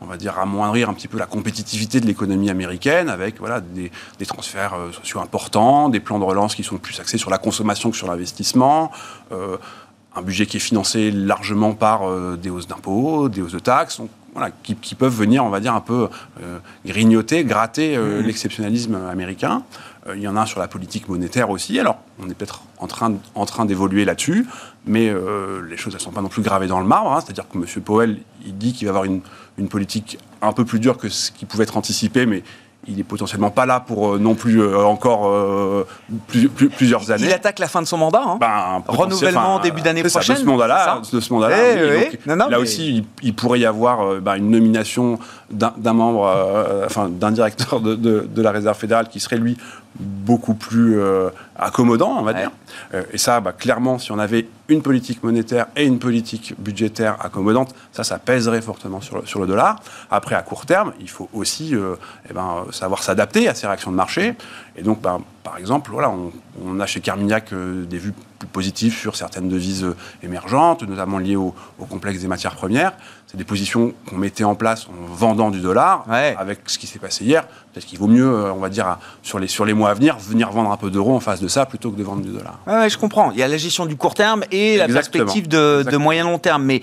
on 0.00 0.06
va 0.06 0.16
dire, 0.16 0.38
amoindrir 0.38 0.88
un 0.88 0.94
petit 0.94 1.08
peu 1.08 1.18
la 1.18 1.26
compétitivité 1.26 2.00
de 2.00 2.06
l'économie 2.06 2.50
américaine 2.50 3.08
avec 3.08 3.38
voilà, 3.38 3.60
des, 3.60 3.90
transferts 4.26 4.74
euh, 4.74 4.92
sociaux 4.92 5.20
importants, 5.20 5.88
des 5.88 6.00
plans 6.00 6.18
de 6.18 6.24
relance 6.24 6.54
qui 6.54 6.62
sont 6.62 6.78
plus 6.78 6.98
axés 7.00 7.18
sur 7.18 7.30
la 7.30 7.38
consommation 7.38 7.90
que 7.90 7.96
sur 7.96 8.08
l'investissement, 8.08 8.90
euh, 9.32 9.56
un 10.14 10.22
budget 10.22 10.46
qui 10.46 10.56
est 10.56 10.60
financé 10.60 11.10
largement 11.10 11.74
par 11.74 12.08
euh, 12.08 12.36
des 12.36 12.50
hausses 12.50 12.66
d'impôts, 12.66 13.28
des 13.28 13.42
hausses 13.42 13.52
de 13.52 13.58
taxes, 13.58 14.00
voilà, 14.32 14.50
qui, 14.62 14.94
peuvent 14.94 15.14
venir, 15.14 15.44
on 15.44 15.48
va 15.48 15.58
dire, 15.58 15.74
un 15.74 15.80
peu 15.80 16.08
grignoter, 16.86 17.42
gratter 17.42 17.98
mmh. 17.98 18.20
l'exceptionnalisme 18.20 18.94
américain. 19.10 19.64
Il 20.14 20.20
y 20.20 20.28
en 20.28 20.36
a 20.36 20.40
un 20.40 20.46
sur 20.46 20.60
la 20.60 20.68
politique 20.68 21.08
monétaire 21.08 21.50
aussi. 21.50 21.78
Alors, 21.78 21.98
on 22.18 22.28
est 22.30 22.34
peut-être 22.34 22.62
en 22.78 22.86
train, 22.86 23.14
en 23.34 23.44
train 23.44 23.66
d'évoluer 23.66 24.04
là-dessus, 24.04 24.46
mais 24.86 25.12
les 25.68 25.76
choses 25.76 25.92
ne 25.94 25.98
sont 25.98 26.10
pas 26.10 26.22
non 26.22 26.28
plus 26.28 26.42
gravées 26.42 26.68
dans 26.68 26.80
le 26.80 26.86
marbre. 26.86 27.12
Hein. 27.12 27.20
C'est-à-dire 27.20 27.46
que 27.48 27.58
M. 27.58 27.66
Powell, 27.84 28.18
il 28.46 28.56
dit 28.56 28.72
qu'il 28.72 28.86
va 28.86 28.90
avoir 28.90 29.04
une 29.04 29.20
une 29.60 29.68
politique 29.68 30.18
un 30.42 30.52
peu 30.52 30.64
plus 30.64 30.80
dure 30.80 30.98
que 30.98 31.08
ce 31.08 31.30
qui 31.30 31.44
pouvait 31.44 31.64
être 31.64 31.76
anticipé, 31.76 32.26
mais 32.26 32.42
il 32.88 32.98
est 32.98 33.04
potentiellement 33.04 33.50
pas 33.50 33.66
là 33.66 33.78
pour 33.78 34.14
euh, 34.14 34.18
non 34.18 34.34
plus 34.34 34.62
euh, 34.62 34.78
encore 34.78 35.28
euh, 35.28 35.86
plusieurs 36.76 37.10
années. 37.10 37.26
Il 37.26 37.32
attaque 37.32 37.58
la 37.58 37.68
fin 37.68 37.82
de 37.82 37.86
son 37.86 37.98
mandat. 37.98 38.22
Hein. 38.24 38.38
Ben, 38.40 38.82
Renouvellement 38.88 39.60
début 39.60 39.82
d'année 39.82 40.02
prochaine. 40.02 40.36
de 40.36 40.40
ce 40.40 40.46
mandat-là, 40.46 41.02
de 41.12 41.20
ce 41.20 41.32
mandat-là. 41.32 41.56
Eh 41.74 42.18
là 42.26 42.58
aussi, 42.58 43.04
il, 43.22 43.34
pourrait 43.34 43.60
y 43.60 43.66
avoir 43.66 44.20
ben, 44.22 44.36
une 44.36 44.50
nomination 44.50 45.18
d'un 45.50 45.92
membre, 45.92 46.82
enfin 46.86 47.10
d'un 47.10 47.32
directeur 47.32 47.80
de, 47.80 47.94
de, 47.94 48.42
la 48.42 48.50
Réserve 48.50 48.78
fédérale 48.78 49.08
qui 49.08 49.20
serait 49.20 49.36
lui 49.36 49.58
beaucoup 49.98 50.54
plus 50.54 50.98
accommodant, 51.56 52.16
on 52.18 52.22
va 52.22 52.32
dire. 52.32 52.50
et 53.12 53.18
ça, 53.18 53.40
bah, 53.40 53.52
clairement, 53.52 53.98
si 53.98 54.12
on 54.12 54.18
avait 54.18 54.46
une 54.70 54.82
politique 54.82 55.22
monétaire 55.22 55.66
et 55.76 55.84
une 55.84 55.98
politique 55.98 56.54
budgétaire 56.58 57.16
accommodante, 57.20 57.74
ça, 57.92 58.04
ça 58.04 58.18
pèserait 58.18 58.62
fortement 58.62 59.00
sur 59.00 59.20
le, 59.20 59.26
sur 59.26 59.40
le 59.40 59.46
dollar. 59.46 59.82
Après, 60.10 60.34
à 60.34 60.42
court 60.42 60.64
terme, 60.64 60.92
il 61.00 61.10
faut 61.10 61.28
aussi 61.32 61.74
euh, 61.74 61.96
eh 62.28 62.32
ben, 62.32 62.64
savoir 62.70 63.02
s'adapter 63.02 63.48
à 63.48 63.54
ces 63.54 63.66
réactions 63.66 63.90
de 63.90 63.96
marché. 63.96 64.34
Et 64.76 64.82
donc, 64.82 65.00
ben, 65.00 65.20
par 65.42 65.58
exemple, 65.58 65.90
voilà, 65.90 66.12
on, 66.64 66.80
a 66.80 66.86
chez 66.86 67.00
Carmignac 67.00 67.52
euh, 67.52 67.84
des 67.84 67.98
vues 67.98 68.14
plus 68.38 68.48
positives 68.48 68.94
sur 68.94 69.16
certaines 69.16 69.48
devises 69.48 69.84
euh, 69.84 69.96
émergentes, 70.22 70.82
notamment 70.82 71.18
liées 71.18 71.36
au, 71.36 71.54
complexe 71.88 72.20
des 72.20 72.28
matières 72.28 72.54
premières. 72.54 72.92
C'est 73.30 73.36
des 73.36 73.44
positions 73.44 73.94
qu'on 74.08 74.16
mettait 74.16 74.42
en 74.42 74.56
place 74.56 74.88
en 74.88 75.14
vendant 75.14 75.52
du 75.52 75.60
dollar. 75.60 76.04
Avec 76.08 76.60
ce 76.66 76.78
qui 76.78 76.88
s'est 76.88 76.98
passé 76.98 77.24
hier, 77.24 77.46
peut-être 77.72 77.86
qu'il 77.86 77.96
vaut 77.96 78.08
mieux, 78.08 78.28
on 78.50 78.58
va 78.58 78.68
dire, 78.68 78.98
sur 79.22 79.38
les, 79.38 79.46
sur 79.46 79.64
les 79.64 79.72
mois 79.72 79.90
à 79.90 79.94
venir, 79.94 80.18
venir 80.18 80.50
vendre 80.50 80.72
un 80.72 80.76
peu 80.76 80.90
d'euros 80.90 81.14
en 81.14 81.20
face 81.20 81.40
de 81.40 81.46
ça 81.46 81.64
plutôt 81.64 81.92
que 81.92 81.96
de 81.96 82.02
vendre 82.02 82.22
du 82.22 82.30
dollar. 82.30 82.58
Oui, 82.66 82.90
je 82.90 82.98
comprends. 82.98 83.30
Il 83.30 83.38
y 83.38 83.42
a 83.44 83.48
la 83.48 83.56
gestion 83.56 83.86
du 83.86 83.94
court 83.94 84.14
terme 84.14 84.42
et 84.50 84.76
la 84.76 84.88
perspective 84.88 85.46
de, 85.46 85.96
moyen 85.96 86.24
long 86.24 86.38
terme. 86.38 86.64
Mais 86.64 86.82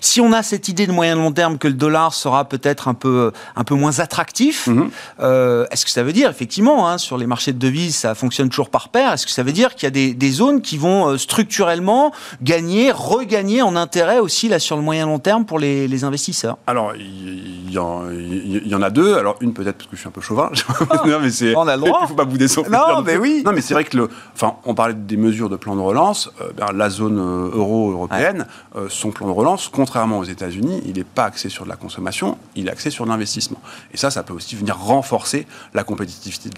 si 0.00 0.20
on 0.20 0.32
a 0.32 0.44
cette 0.44 0.68
idée 0.68 0.86
de 0.86 0.92
moyen 0.92 1.16
long 1.16 1.32
terme 1.32 1.58
que 1.58 1.66
le 1.66 1.74
dollar 1.74 2.14
sera 2.14 2.44
peut-être 2.44 2.86
un 2.86 2.94
peu, 2.94 3.32
un 3.56 3.64
peu 3.64 3.74
moins 3.74 3.98
attractif, 3.98 4.68
mhm. 4.68 4.90
euh, 5.20 5.66
est-ce 5.72 5.84
que 5.84 5.90
ça 5.90 6.04
veut 6.04 6.12
dire, 6.12 6.30
effectivement, 6.30 6.88
hein, 6.88 6.98
sur 6.98 7.18
les 7.18 7.26
marchés 7.26 7.52
de 7.52 7.58
devises, 7.58 7.96
ça 7.96 8.14
fonctionne 8.14 8.50
toujours 8.50 8.70
par 8.70 8.90
paire, 8.90 9.12
est-ce 9.14 9.26
que 9.26 9.32
ça 9.32 9.42
veut 9.42 9.52
dire 9.52 9.74
qu'il 9.74 9.84
y 9.84 10.10
a 10.10 10.14
des, 10.14 10.30
zones 10.30 10.60
qui 10.60 10.76
vont 10.76 11.08
euh, 11.08 11.18
structurellement 11.18 12.12
gagner, 12.42 12.92
regagner 12.92 13.62
en 13.62 13.74
intérêt 13.74 14.18
aussi 14.18 14.48
là 14.48 14.58
sur 14.58 14.76
le 14.76 14.82
moyen 14.82 15.06
long 15.06 15.18
terme 15.18 15.44
pour 15.44 15.58
les, 15.58 15.87
investisseurs 16.04 16.58
Alors, 16.66 16.94
il 16.96 17.70
y, 17.70 17.78
en 17.78 18.82
a 18.82 18.90
deux. 18.90 19.14
Alors, 19.14 19.36
une 19.40 19.52
peut-être 19.52 19.76
parce 19.76 19.90
que 19.90 19.96
je 19.96 20.00
suis 20.00 20.08
un 20.08 20.12
peu 20.12 20.20
chauvin. 20.20 20.50
non, 21.06 21.18
mais 21.20 21.30
c'est. 21.30 21.54
On 21.56 21.66
a 21.66 21.76
le 21.76 21.82
droit. 21.82 22.00
Il 22.04 22.08
faut 22.08 22.14
pas 22.14 22.24
bouder 22.24 22.48
son 22.48 22.62
Non, 22.62 23.02
mais 23.04 23.16
oui. 23.16 23.42
Non, 23.44 23.52
mais 23.52 23.60
c'est 23.60 23.74
vrai 23.74 23.84
que 23.84 23.96
le. 23.96 24.08
Enfin, 24.34 24.56
on 24.64 24.74
parlait 24.74 24.94
des 24.94 25.16
mesures 25.16 25.48
de 25.48 25.56
plan 25.56 25.76
de 25.76 25.80
relance. 25.80 26.30
Euh, 26.40 26.50
ben, 26.56 26.72
la 26.72 26.90
zone 26.90 27.18
euh, 27.18 27.50
euro 27.56 27.92
européenne, 27.92 28.46
euh, 28.76 28.86
son 28.88 29.10
plan 29.10 29.26
de 29.26 29.32
relance, 29.32 29.68
contrairement 29.68 30.18
aux 30.18 30.24
États-Unis, 30.24 30.82
il 30.86 30.94
n'est 30.94 31.04
pas 31.04 31.24
axé 31.24 31.48
sur 31.48 31.64
de 31.64 31.68
la 31.68 31.76
consommation, 31.76 32.38
il 32.54 32.68
est 32.68 32.70
axé 32.70 32.90
sur 32.90 33.06
l'investissement. 33.06 33.60
Et 33.92 33.96
ça, 33.96 34.10
ça 34.10 34.22
peut 34.22 34.34
aussi 34.34 34.56
venir 34.56 34.78
renforcer 34.78 35.46
la 35.74 35.84
compétitivité 35.84 36.48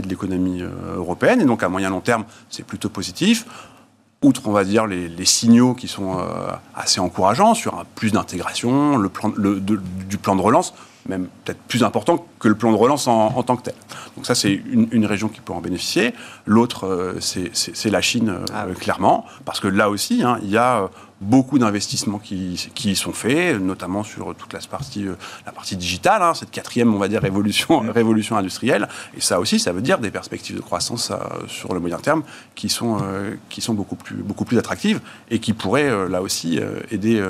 de 0.00 0.08
l'économie 0.08 0.62
européenne. 0.96 1.40
Et 1.40 1.44
donc, 1.44 1.62
à 1.62 1.68
moyen 1.68 1.90
long 1.90 2.00
terme, 2.00 2.24
c'est 2.48 2.64
plutôt 2.64 2.88
positif 2.88 3.46
outre, 4.22 4.42
on 4.46 4.52
va 4.52 4.64
dire, 4.64 4.86
les, 4.86 5.24
signaux 5.24 5.74
qui 5.74 5.88
sont 5.88 6.18
assez 6.74 7.00
encourageants 7.00 7.54
sur 7.54 7.74
un 7.74 7.84
plus 7.94 8.12
d'intégration, 8.12 8.96
le 8.96 9.08
plan, 9.08 9.32
du 9.36 10.18
plan 10.18 10.36
de 10.36 10.40
relance, 10.40 10.74
même 11.08 11.28
peut-être 11.44 11.60
plus 11.68 11.82
important 11.82 12.26
que 12.38 12.48
le 12.48 12.54
plan 12.54 12.72
de 12.72 12.76
relance 12.76 13.06
en, 13.06 13.42
tant 13.42 13.56
que 13.56 13.62
tel. 13.62 13.74
Donc 14.16 14.26
ça, 14.26 14.34
c'est 14.34 14.52
une, 14.52 15.06
région 15.06 15.28
qui 15.28 15.40
peut 15.40 15.52
en 15.52 15.60
bénéficier. 15.60 16.14
L'autre, 16.46 16.86
euh, 16.86 17.18
c'est 17.20 17.90
la 17.90 18.00
Chine, 18.00 18.30
euh, 18.30 18.44
ah 18.54 18.66
clairement, 18.78 19.26
parce 19.44 19.60
que 19.60 19.68
là 19.68 19.90
aussi, 19.90 20.22
hein, 20.22 20.38
il 20.42 20.50
y 20.50 20.56
a 20.56 20.82
euh, 20.82 20.88
beaucoup 21.22 21.58
d'investissements 21.58 22.18
qui, 22.18 22.70
qui 22.74 22.94
sont 22.96 23.12
faits, 23.12 23.60
notamment 23.60 24.02
sur 24.02 24.34
toute 24.34 24.52
la 24.52 24.60
partie, 24.70 25.06
la 25.46 25.52
partie 25.52 25.76
digitale, 25.76 26.22
hein, 26.22 26.34
cette 26.34 26.50
quatrième, 26.50 26.94
on 26.94 26.98
va 26.98 27.08
dire, 27.08 27.22
révolution, 27.22 27.80
révolution 27.94 28.36
industrielle. 28.36 28.88
Et 29.16 29.20
ça 29.20 29.40
aussi, 29.40 29.58
ça 29.58 29.72
veut 29.72 29.82
dire 29.82 29.98
des 29.98 30.10
perspectives 30.10 30.56
de 30.56 30.60
croissance 30.60 31.12
sur 31.48 31.72
le 31.72 31.80
moyen 31.80 31.98
terme 31.98 32.22
qui 32.54 32.68
sont, 32.68 32.98
qui 33.48 33.60
sont 33.60 33.74
beaucoup, 33.74 33.96
plus, 33.96 34.16
beaucoup 34.16 34.44
plus 34.44 34.58
attractives 34.58 35.00
et 35.30 35.38
qui 35.38 35.52
pourraient, 35.52 36.08
là 36.08 36.22
aussi, 36.22 36.60
aider 36.90 37.22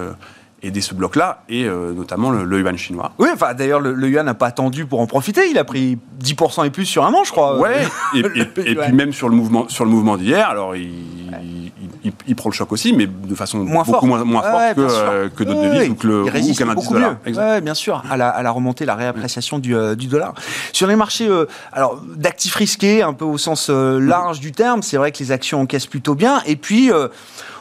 aider 0.62 0.80
ce 0.80 0.94
bloc-là, 0.94 1.42
et 1.48 1.64
notamment 1.64 2.30
le, 2.30 2.60
yuan 2.60 2.76
chinois. 2.76 3.12
Oui, 3.18 3.28
enfin 3.32 3.54
d'ailleurs, 3.54 3.80
le, 3.80 4.08
yuan 4.08 4.24
n'a 4.24 4.34
pas 4.34 4.46
attendu 4.46 4.86
pour 4.86 5.00
en 5.00 5.06
profiter, 5.06 5.50
il 5.50 5.58
a 5.58 5.64
pris 5.64 5.98
10% 6.22 6.66
et 6.66 6.70
plus 6.70 6.86
sur 6.86 7.04
un 7.04 7.12
an, 7.12 7.24
je 7.24 7.32
crois. 7.32 7.58
Ouais, 7.58 7.82
et, 8.14 8.22
puis 8.44 8.92
même 8.92 9.12
sur 9.12 9.28
le 9.28 9.34
mouvement, 9.34 9.68
sur 9.68 9.84
le 9.84 9.90
mouvement 9.90 10.16
d'hier, 10.16 10.48
alors 10.48 10.76
il, 10.76 11.81
il, 12.04 12.36
prend 12.36 12.48
le 12.48 12.54
choc 12.54 12.72
aussi, 12.72 12.92
mais 12.92 13.06
de 13.06 13.34
façon 13.34 13.58
moins 13.58 13.84
beaucoup 13.84 14.06
moins, 14.06 14.24
moins 14.24 14.42
forte 14.42 14.74
que, 14.74 15.28
que 15.28 15.44
d'autres 15.44 15.62
devises 15.62 15.88
ou 15.90 15.94
que 15.94 16.06
le 16.06 16.22
ou 16.24 16.54
qu'un 16.54 16.74
beaucoup 16.74 16.94
mieux. 16.94 17.16
Ouais, 17.26 17.60
bien 17.60 17.74
sûr, 17.74 18.02
à 18.10 18.16
la, 18.16 18.28
à 18.28 18.42
la 18.42 18.50
remontée, 18.50 18.84
la 18.84 18.94
réappréciation 18.94 19.58
du, 19.58 19.74
du, 19.96 20.06
dollar. 20.06 20.34
Sur 20.72 20.86
les 20.86 20.96
marchés 20.96 21.28
alors 21.72 22.00
d'actifs 22.16 22.54
risqués, 22.54 23.02
un 23.02 23.12
peu 23.12 23.24
au 23.24 23.38
sens 23.38 23.68
large 23.68 24.40
du 24.40 24.52
terme, 24.52 24.82
c'est 24.82 24.96
vrai 24.96 25.12
que 25.12 25.18
les 25.18 25.32
actions 25.32 25.60
encaissent 25.60 25.86
plutôt 25.86 26.14
bien. 26.14 26.42
Et 26.46 26.56
puis, 26.56 26.90
euh, 26.90 27.08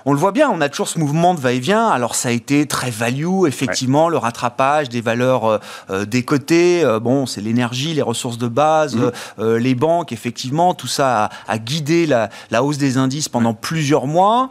on 0.06 0.14
le 0.14 0.20
voit 0.20 0.32
bien, 0.32 0.50
on 0.50 0.62
a 0.62 0.70
toujours 0.70 0.88
ce 0.88 0.98
mouvement 0.98 1.36
de 1.36 1.40
va-et-vient. 1.40 1.88
Alors 1.88 2.16
ça 2.16 2.30
a 2.30 2.32
été 2.32 2.66
très 2.66 2.90
value, 2.90 3.46
effectivement, 3.46 4.10
le 4.10 4.18
rattrapage 4.18 4.90
des 4.90 5.02
valeurs 5.02 5.46
euh, 5.46 5.58
euh, 5.92 6.06
des 6.06 6.24
côtés. 6.24 6.84
bon, 7.02 7.26
c'est 7.26 7.42
l'énergie, 7.42 7.94
les 7.94 8.02
ressources 8.02 8.38
de 8.38 8.48
base, 8.48 8.96
mmh. 8.96 9.44
les 9.56 9.76
banques, 9.76 10.12
effectivement, 10.12 10.74
tout 10.74 10.88
ça 10.88 11.30
a, 11.48 11.58
guidé 11.60 12.08
la, 12.08 12.30
la, 12.50 12.64
hausse 12.64 12.78
des 12.78 12.98
indices 12.98 13.30
pendant 13.30 13.54
plusieurs 13.54 14.08
mois. 14.08 14.31
law 14.32 14.50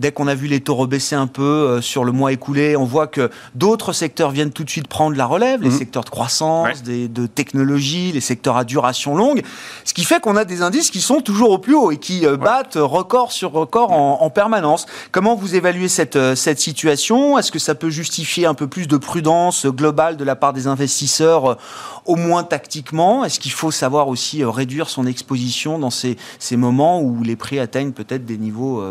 Dès 0.00 0.12
qu'on 0.12 0.28
a 0.28 0.34
vu 0.34 0.46
les 0.46 0.60
taux 0.60 0.76
rebaisser 0.76 1.14
un 1.14 1.26
peu 1.26 1.42
euh, 1.42 1.82
sur 1.82 2.04
le 2.04 2.12
mois 2.12 2.32
écoulé, 2.32 2.74
on 2.74 2.86
voit 2.86 3.06
que 3.06 3.30
d'autres 3.54 3.92
secteurs 3.92 4.30
viennent 4.30 4.50
tout 4.50 4.64
de 4.64 4.70
suite 4.70 4.88
prendre 4.88 5.14
la 5.14 5.26
relève, 5.26 5.60
les 5.60 5.68
mhm. 5.68 5.76
secteurs 5.76 6.04
de 6.04 6.08
croissance, 6.08 6.82
des, 6.82 7.06
de 7.06 7.26
technologie, 7.26 8.10
les 8.10 8.22
secteurs 8.22 8.56
à 8.56 8.64
duration 8.64 9.14
longue, 9.14 9.42
ce 9.84 9.92
qui 9.92 10.04
fait 10.04 10.18
qu'on 10.18 10.36
a 10.36 10.46
des 10.46 10.62
indices 10.62 10.90
qui 10.90 11.02
sont 11.02 11.20
toujours 11.20 11.50
au 11.50 11.58
plus 11.58 11.74
haut 11.74 11.90
et 11.90 11.98
qui 11.98 12.24
euh, 12.24 12.38
battent 12.38 12.78
record 12.80 13.30
sur 13.30 13.52
record 13.52 13.92
en, 13.92 14.30
permanence. 14.30 14.86
Comment 15.12 15.34
vous 15.34 15.54
évaluez 15.54 15.88
cette, 15.88 16.16
euh, 16.16 16.34
cette 16.34 16.60
situation? 16.60 17.36
Est-ce 17.36 17.52
que 17.52 17.58
ça 17.58 17.74
peut 17.74 17.90
justifier 17.90 18.46
un 18.46 18.54
peu 18.54 18.68
plus 18.68 18.88
de 18.88 18.96
prudence 18.96 19.66
globale 19.66 20.16
de 20.16 20.24
la 20.24 20.34
part 20.34 20.54
des 20.54 20.66
investisseurs, 20.66 21.58
au 22.06 22.16
moins 22.16 22.42
tactiquement? 22.42 23.22
Est-ce 23.26 23.38
qu'il 23.38 23.52
faut 23.52 23.70
savoir 23.70 24.08
aussi 24.08 24.44
réduire 24.44 24.88
son 24.88 25.04
exposition 25.04 25.78
dans 25.78 25.90
ces, 25.90 26.16
ces 26.38 26.56
moments 26.56 27.02
où 27.02 27.22
les 27.22 27.36
prix 27.36 27.58
atteignent 27.58 27.92
peut-être 27.92 28.24
des 28.24 28.38
niveaux 28.38 28.82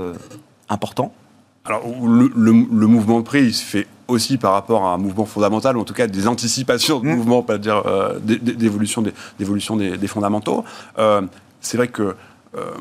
important 0.70 1.12
alors, 1.66 1.84
le, 1.84 2.88
mouvement 2.88 3.20
de 3.20 3.26
prix, 3.26 3.44
il 3.44 3.54
se 3.54 3.64
fait 3.64 3.88
aussi 4.08 4.38
par 4.38 4.54
rapport 4.54 4.86
à 4.86 4.94
un 4.94 4.98
mouvement 4.98 5.26
fondamental, 5.26 5.78
ou 5.78 5.82
en 5.82 5.84
tout 5.84 5.94
cas 5.94 6.08
des 6.08 6.28
anticipations 6.28 7.00
de 7.00 7.06
mmh. 7.06 7.16
mouvement, 7.16 7.44
pas 7.44 7.60
dire 7.60 7.84
euh, 7.86 8.18
d'évolution 8.20 9.04
des, 9.04 9.98
des, 9.98 10.08
fondamentaux. 10.08 10.64
Euh, 10.98 11.22
c'est 11.62 11.78
vrai 11.78 11.90
que 11.90 12.16
euh, 12.58 12.72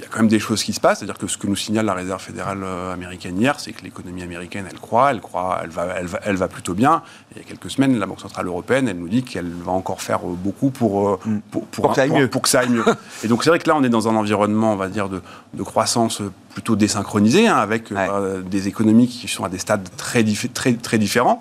il 0.00 0.04
y 0.04 0.06
a 0.06 0.08
quand 0.08 0.20
même 0.20 0.28
des 0.28 0.38
choses 0.38 0.62
qui 0.64 0.72
se 0.72 0.80
passent. 0.80 1.00
C'est-à-dire 1.00 1.18
que 1.18 1.26
ce 1.26 1.36
que 1.36 1.46
nous 1.46 1.56
signale 1.56 1.84
la 1.84 1.92
Réserve 1.92 2.22
fédérale 2.22 2.62
euh, 2.64 2.94
américaine 2.94 3.38
hier, 3.38 3.60
c'est 3.60 3.72
que 3.72 3.82
l'économie 3.82 4.22
américaine, 4.22 4.66
elle 4.70 4.78
croît, 4.78 5.10
elle 5.10 5.20
croît, 5.20 5.60
elle 5.62 5.68
va, 5.68 5.86
elle 5.98 6.06
va, 6.06 6.20
elle 6.24 6.36
va 6.36 6.48
plutôt 6.48 6.72
bien. 6.72 7.02
il 7.32 7.42
y 7.42 7.44
a 7.44 7.44
quelques 7.44 7.70
semaines, 7.70 7.98
la 7.98 8.06
Banque 8.06 8.20
centrale 8.20 8.46
européenne, 8.46 8.88
elle 8.88 8.98
nous 8.98 9.10
dit 9.10 9.22
qu'elle 9.22 9.50
va 9.50 9.72
encore 9.72 10.00
faire 10.00 10.20
euh, 10.20 10.34
beaucoup 10.34 10.70
pour, 10.70 11.10
euh, 11.10 11.20
mm. 11.24 11.40
pour, 11.50 11.66
pour, 11.66 11.88
que 11.90 11.96
ça 11.96 12.02
aille 12.02 12.12
mieux. 12.12 12.28
Pour 12.28 12.42
que 12.42 12.48
ça 12.48 12.60
aille 12.60 12.70
mieux. 12.70 12.84
et 13.24 13.28
donc 13.28 13.44
c'est 13.44 13.50
vrai 13.50 13.58
que 13.58 13.68
là, 13.68 13.76
on 13.76 13.84
est 13.84 13.90
dans 13.90 14.08
un 14.08 14.16
environnement, 14.16 14.72
on 14.72 14.76
va 14.76 14.88
dire, 14.88 15.10
de, 15.10 15.20
de 15.52 15.62
croissance 15.62 16.22
plutôt 16.54 16.76
désynchronisé, 16.76 17.46
hein, 17.46 17.56
avec 17.56 17.92
des 18.50 18.68
économies 18.68 19.06
qui 19.06 19.28
sont 19.28 19.44
à 19.44 19.48
des 19.48 19.58
stades 19.58 19.88
très, 19.96 20.24
très, 20.52 20.72
très 20.72 20.98
différents. 20.98 21.40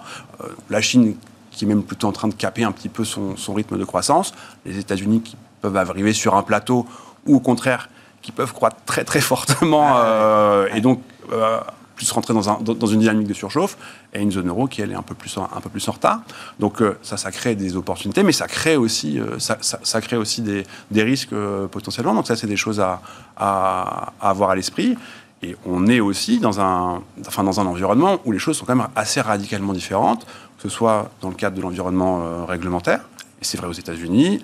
la 0.69 0.82
Chine 0.82 1.15
qui 1.50 1.65
est 1.65 1.67
même 1.67 1.82
plutôt 1.82 2.08
en 2.08 2.12
train 2.12 2.28
de 2.28 2.36
caper 2.36 2.63
un 2.63 2.72
petit 2.72 2.89
peu 2.89 3.04
son, 3.04 3.36
son 3.36 3.54
rythme 3.54 3.78
de 3.78 3.84
croissance. 3.86 4.34
Les 4.65 4.78
États-Unis 4.78 5.22
qui 5.22 5.36
peuvent 5.62 5.76
arriver 5.76 6.13
sur 6.13 6.36
un 6.36 6.43
plateau 6.43 6.86
ou 7.26 7.38
au 7.38 7.39
contraire 7.39 7.89
qui 8.30 8.36
peuvent 8.36 8.54
croître 8.54 8.78
très 8.86 9.04
très 9.04 9.22
fortement 9.22 9.96
euh, 9.98 10.68
et 10.76 10.82
donc 10.82 11.02
euh, 11.32 11.60
plus 11.96 12.12
rentrer 12.12 12.34
dans, 12.34 12.48
un, 12.48 12.60
dans, 12.62 12.86
une 12.86 13.00
dynamique 13.00 13.28
de 13.28 13.34
surchauffe 13.34 13.76
et 14.13 14.22
une 14.22 14.32
zone 14.32 14.48
euro 14.48 14.68
qui 14.68 14.82
elle 14.82 14.92
est 14.92 14.96
un 14.96 15.02
peu 15.02 15.15
plus 15.15 15.36
en, 15.38 15.46
un 15.46 15.60
peu 15.60 15.70
plus 15.70 15.86
en 15.89 15.94
retard. 15.94 16.22
Donc 16.60 16.82
euh, 16.82 16.98
ça, 17.02 17.18
ça 17.18 17.32
crée 17.32 17.56
des 17.56 17.76
opportunités, 17.76 18.22
mais 18.22 18.32
ça 18.32 18.48
crée 18.48 18.78
aussi, 18.78 19.20
ça, 19.39 19.58
ça, 19.60 20.00
crée 20.00 20.15
aussi 20.15 20.42
des, 20.42 20.63
des 20.92 21.04
risques 21.04 21.34
potentiellement. 21.72 22.13
Donc 22.13 22.28
ça, 22.28 22.36
c'est 22.36 22.48
des 22.48 22.56
choses 22.56 22.80
à, 22.80 23.02
à, 23.36 24.13
à 24.22 24.30
avoir 24.30 24.52
à 24.52 24.56
l'esprit. 24.56 24.96
Et 25.42 25.58
on 25.65 25.88
est 25.88 26.00
aussi 26.00 26.39
dans 26.39 26.62
un, 26.62 27.02
enfin 27.28 27.44
dans 27.44 27.60
un 27.60 27.65
environnement 27.65 28.20
où 28.26 28.32
les 28.32 28.39
choses 28.39 28.58
sont 28.58 28.65
quand 28.65 28.76
même 28.76 28.88
assez 28.96 29.22
radicalement 29.22 29.74
différentes, 29.74 30.26
que 30.26 30.63
ce 30.63 30.70
soit 30.70 31.10
dans 31.22 31.30
le 31.30 31.36
cadre 31.36 31.58
de 31.58 31.62
l'environnement 31.62 32.46
réglementaire, 32.46 33.02
et 33.42 33.46
c'est 33.46 33.58
vrai 33.58 33.68
aux 33.68 33.80
États-Unis, 33.84 34.42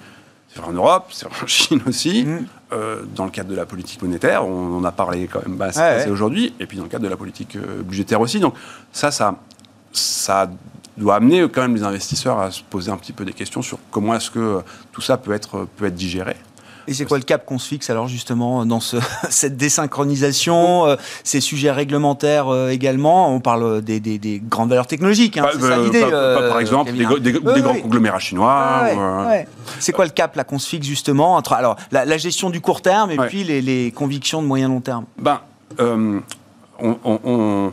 c'est 0.56 0.62
vrai 0.62 0.70
en 0.70 0.74
Europe, 0.74 1.08
c'est 1.12 1.28
vrai 1.28 1.36
en 1.44 1.48
Chine 1.48 1.82
aussi. 1.86 2.24
Mm. 2.24 2.46
Euh, 2.76 3.04
dans 3.16 3.26
le 3.26 3.32
cadre 3.32 3.50
de 3.50 3.56
la 3.56 3.66
politique 3.66 4.02
monétaire, 4.02 4.46
on 4.46 4.78
en 4.78 4.84
a 4.84 4.92
parlé 4.92 5.28
quand 5.28 5.46
même 5.48 5.62
assez, 5.62 6.10
aujourd'hui, 6.10 6.54
et 6.60 6.66
puis 6.66 6.78
dans 6.78 6.84
le 6.84 6.90
cadre 6.90 7.06
de 7.06 7.10
la 7.10 7.16
politique 7.16 7.56
euh, 7.56 7.82
budgétaire 7.82 8.20
aussi. 8.20 8.40
Donc 8.40 8.56
ça, 8.92 9.12
ça, 9.12 9.36
ça 9.94 10.50
doit 10.98 11.16
amener 11.16 11.48
quand 11.50 11.62
même 11.62 11.76
les 11.76 11.84
investisseurs 11.84 12.40
à 12.40 12.52
se 12.52 12.62
poser 12.64 12.92
un 12.92 12.98
petit 12.98 13.14
peu 13.14 13.24
des 13.24 13.34
questions 13.34 13.62
sur 13.62 13.80
comment 13.92 14.16
est-ce 14.16 14.30
que 14.30 14.62
tout 14.92 15.02
ça 15.02 15.18
peut 15.18 15.32
être, 15.32 15.68
peut 15.78 15.86
être 15.86 15.96
digéré. 15.96 16.36
Et 16.88 16.94
c'est 16.94 17.06
quoi 17.06 17.18
le 17.18 17.24
cap 17.24 17.46
qu'on 17.46 17.58
se 17.58 17.68
fixe 17.68 17.90
alors 17.90 18.08
justement 18.08 18.66
dans 18.66 18.80
ce, 18.80 18.98
cette 19.30 19.58
désynchronisation, 19.58 20.86
euh, 20.86 20.96
ces 21.24 21.42
sujets 21.42 21.72
réglementaires 21.72 22.48
euh, 22.50 22.70
également? 22.70 23.34
On 23.34 23.40
parle 23.40 23.82
des, 23.82 24.00
des, 24.00 24.20
des, 24.20 24.40
grandes 24.40 24.70
valeurs 24.70 24.88
technologiques, 24.88 25.38
hein, 25.38 25.48
c'est 25.54 25.62
ça 25.62 25.78
l'idée 25.78 26.02
Par 26.02 26.60
exemple, 26.60 26.92
des, 26.94 27.32
grands 27.32 27.76
conglomérats 27.76 28.20
chinois. 28.20 28.88
C'est 29.80 29.92
quoi 29.92 30.06
le 30.06 30.12
cap 30.12 30.36
là 30.36 30.44
qu'on 30.44 30.60
se 30.60 30.70
fixe 30.70 30.88
justement 30.88 31.36
entre 31.36 31.54
alors 31.54 31.76
la, 31.92 32.18
gestion 32.18 32.50
du 32.50 32.62
court 32.62 32.82
terme 32.82 33.12
et 33.12 33.18
puis 33.18 33.44
les, 33.44 33.62
les, 33.62 33.92
convictions 33.92 34.42
de 34.42 34.48
moyen 34.48 34.68
long 34.68 34.82
terme? 34.82 35.06
Ben, 35.20 35.42
euh, 35.80 36.20
on, 36.80 36.98
on 37.04 37.72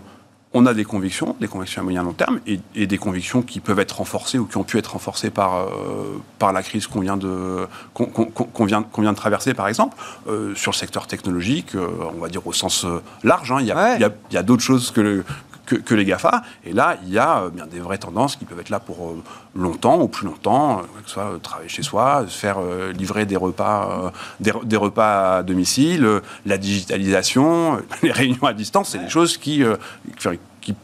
on 0.54 0.66
a 0.66 0.74
des 0.74 0.84
convictions, 0.84 1.34
des 1.40 1.48
convictions 1.48 1.80
à 1.80 1.84
moyen 1.84 2.02
long 2.02 2.12
terme, 2.12 2.40
et, 2.46 2.86
des 2.86 2.98
convictions 2.98 3.42
qui 3.42 3.60
peuvent 3.60 3.78
être 3.78 3.98
renforcées 3.98 4.38
ou 4.38 4.44
qui 4.44 4.56
ont 4.56 4.64
pu 4.64 4.78
être 4.78 4.92
renforcées 4.92 5.30
par, 5.30 5.56
euh, 5.56 6.18
par 6.38 6.52
la 6.52 6.62
crise 6.62 6.86
qu'on 6.86 7.00
vient, 7.00 7.16
de, 7.16 7.66
qu'on, 7.94 8.64
vient, 8.64 8.84
vient 8.98 9.12
de 9.12 9.16
traverser, 9.16 9.54
par 9.54 9.68
exemple. 9.68 9.96
Euh, 10.28 10.54
sur 10.54 10.72
le 10.72 10.76
secteur 10.76 11.06
technologique, 11.06 11.74
euh, 11.74 11.88
on 12.14 12.20
va 12.20 12.28
dire 12.28 12.46
au 12.46 12.52
sens 12.52 12.86
large, 13.24 13.50
hein, 13.50 13.58
il 13.60 13.66
y, 13.66 13.72
a, 13.72 13.98
y 14.30 14.36
a 14.36 14.42
d'autres 14.42 14.62
choses 14.62 14.90
que, 14.90 15.00
le, 15.00 15.24
que, 15.66 15.94
les 15.94 16.04
GAFA. 16.04 16.42
Et 16.64 16.72
là, 16.72 16.96
il 17.04 17.10
y 17.12 17.18
a 17.18 17.48
bien 17.48 17.66
des 17.66 17.80
vraies 17.80 17.98
tendances 17.98 18.36
qui 18.36 18.44
peuvent 18.44 18.60
être 18.60 18.70
là 18.70 18.80
pour 18.80 19.14
longtemps 19.54 20.00
ou 20.00 20.08
plus 20.08 20.26
longtemps, 20.26 20.82
que 21.02 21.08
ce 21.08 21.14
soit 21.14 21.38
travailler 21.42 21.68
chez 21.68 21.82
soi, 21.82 22.24
se 22.28 22.38
faire 22.38 22.58
livrer 22.96 23.26
des 23.26 23.36
repas, 23.36 24.12
des, 24.40 24.52
des, 24.64 24.76
repas 24.76 25.38
à 25.38 25.42
domicile, 25.42 26.20
la 26.46 26.58
digitalisation, 26.58 27.80
les 28.02 28.12
réunions 28.12 28.44
à 28.44 28.52
distance, 28.52 28.90
c'est 28.90 28.98
des 28.98 29.08
choses 29.08 29.36
qui, 29.36 29.64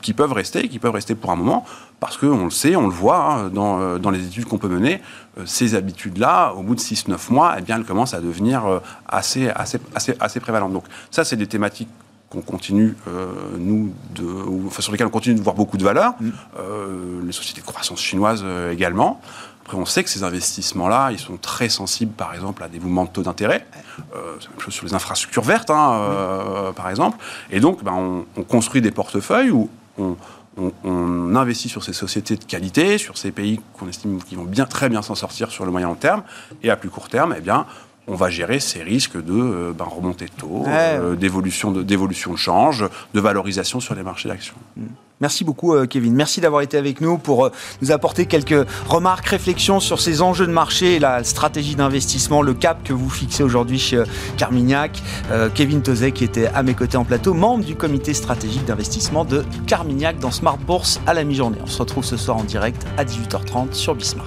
qui, 0.01 0.13
peuvent 0.13 0.33
rester, 0.33 0.69
qui 0.69 0.79
peuvent 0.79 0.93
rester 0.93 1.15
pour 1.15 1.31
un 1.31 1.37
moment, 1.37 1.65
parce 2.01 2.17
qu'on 2.17 2.45
le 2.45 2.51
sait, 2.51 2.77
on 2.77 2.87
le 2.87 2.93
voit 2.93 3.25
hein, 3.25 3.49
dans, 3.49 3.81
euh, 3.81 3.99
dans, 3.99 4.11
les 4.11 4.25
études 4.27 4.45
qu'on 4.45 4.59
peut 4.59 4.69
mener, 4.69 5.01
euh, 5.39 5.43
ces 5.47 5.75
habitudes-là, 5.75 6.53
au 6.55 6.63
bout 6.63 6.75
de 6.75 6.81
6-9 6.81 7.33
mois, 7.33 7.57
eh 7.59 7.63
bien, 7.63 7.77
elles 7.77 7.85
commencent 7.85 8.15
à 8.15 8.21
devenir 8.21 8.67
euh, 8.67 8.81
assez, 9.09 9.49
assez, 9.49 9.79
assez, 9.95 10.17
assez 10.21 10.41
prévalentes. 10.41 10.73
Donc 10.73 10.85
ça, 11.11 11.25
c'est 11.25 11.37
des 11.37 11.47
thématiques 11.47 11.89
qu'on 12.31 12.41
continue, 12.43 12.95
nous, 13.59 13.93
de, 14.15 14.25
enfin, 14.67 14.83
sur 14.83 14.93
lesquelles 14.93 15.07
on 15.07 15.11
continue 15.11 15.35
de 15.35 15.41
voir 15.43 15.57
beaucoup 15.57 15.79
de 15.79 15.85
valeur, 15.85 16.15
mm. 16.21 16.31
les 17.25 17.33
sociétés 17.33 17.63
de 17.63 17.67
croissance 17.67 18.01
chinoises 18.01 18.45
également. 18.71 19.21
Après, 19.63 19.79
on 19.79 19.87
sait 19.87 20.05
que 20.05 20.11
ces 20.11 20.23
investissements-là, 20.23 21.11
ils 21.13 21.19
sont 21.19 21.37
très 21.37 21.69
sensibles, 21.69 22.13
par 22.13 22.35
exemple, 22.35 22.63
à 22.63 22.69
des 22.69 22.81
mouvements 22.81 23.05
de 23.05 23.11
taux 23.11 23.23
d'intérêt. 23.23 23.67
c'est 23.97 24.47
la 24.47 24.51
même 24.51 24.61
chose 24.61 24.75
sur 24.75 24.87
les 24.87 24.95
infrastructures 24.95 25.43
vertes, 25.43 25.71
hein, 25.71 26.73
par 26.77 26.91
exemple. 26.91 27.19
Et 27.51 27.61
donc, 27.61 27.83
ben, 27.83 27.93
on, 27.93 28.27
on, 28.37 28.43
construit 28.45 28.81
des 28.83 28.91
portefeuilles 28.91 29.51
où 29.51 29.71
on, 29.99 30.17
on, 30.85 31.35
investit 31.37 31.69
sur 31.69 31.85
ces 31.85 31.93
sociétés 31.93 32.37
de 32.37 32.45
qualité, 32.45 32.99
sur 32.99 33.17
ces 33.17 33.31
pays 33.31 33.61
qu'on 33.79 33.89
estime 33.89 34.23
qui 34.23 34.35
vont 34.35 34.45
bien, 34.45 34.65
très 34.65 34.89
bien 34.89 35.03
s'en 35.03 35.15
sortir 35.15 35.51
sur 35.51 35.65
le 35.65 35.71
moyen 35.71 35.89
long 35.89 35.95
terme, 35.95 36.23
et 36.63 36.71
à 36.71 36.77
plus 36.77 36.91
court 36.91 37.09
terme, 37.09 37.35
eh 37.37 37.41
bien, 37.41 37.67
on 38.09 38.15
va 38.15 38.31
gérer 38.31 38.61
ces 38.61 38.83
risques 38.83 39.23
de 39.23 39.33
euh, 39.33 39.73
ben, 39.77 39.85
remontée 39.85 40.27
de 40.27 40.31
taux, 40.31 40.65
euh, 40.67 41.15
d'évolution 41.15 41.71
de, 41.71 42.37
change, 42.37 42.87
de 43.15 43.21
valorisation 43.21 43.81
sur 43.81 43.95
les 43.95 44.03
marchés 44.03 44.29
d'actions. 44.29 44.57
Mm. 44.77 44.87
Merci 45.21 45.45
beaucoup, 45.45 45.75
euh, 45.75 45.87
Kevin. 45.87 46.15
Merci 46.15 46.41
d'avoir 46.41 46.63
été 46.63 46.77
avec 46.77 47.01
nous 47.01 47.19
pour 47.19 47.51
nous 47.83 47.91
apporter 47.91 48.27
quelques 48.27 48.67
remarques, 48.87 49.27
réflexions 49.27 49.81
sur 49.81 50.01
ces 50.01 50.23
enjeux 50.23 50.47
de 50.47 50.53
marché 50.53 50.95
et 50.95 50.99
la 51.01 51.25
stratégie 51.25 51.75
d'investissement, 51.75 52.41
le 52.41 52.55
cap 52.55 52.85
que 52.85 52.93
vous 52.93 53.11
fixez 53.11 53.43
aujourd'hui 53.43 53.79
chez 53.79 53.97
euh, 53.97 54.05
Carmignac. 54.37 55.03
Kevin 55.55 55.83
Tozet, 55.83 56.13
qui 56.13 56.25
était 56.25 56.47
à 56.47 56.63
mes 56.63 56.75
côtés 56.75 56.97
en 56.97 57.05
plateau, 57.05 57.35
membre 57.35 57.65
du 57.65 57.75
comité 57.75 58.15
stratégique 58.15 58.65
d'investissement 58.65 59.25
de 59.25 59.45
Carmignac 59.67 60.19
dans 60.19 60.31
Smart 60.31 60.59
Bourse 60.59 61.01
à 61.07 61.15
la 61.15 61.25
mi-journée. 61.25 61.59
On 61.63 61.67
se 61.67 61.79
retrouve 61.79 62.05
ce 62.05 62.17
soir 62.17 62.37
en 62.37 62.45
direct 62.45 62.87
à 62.97 63.05
18h30 63.05 63.73
sur 63.73 63.95
Bismart. 63.95 64.27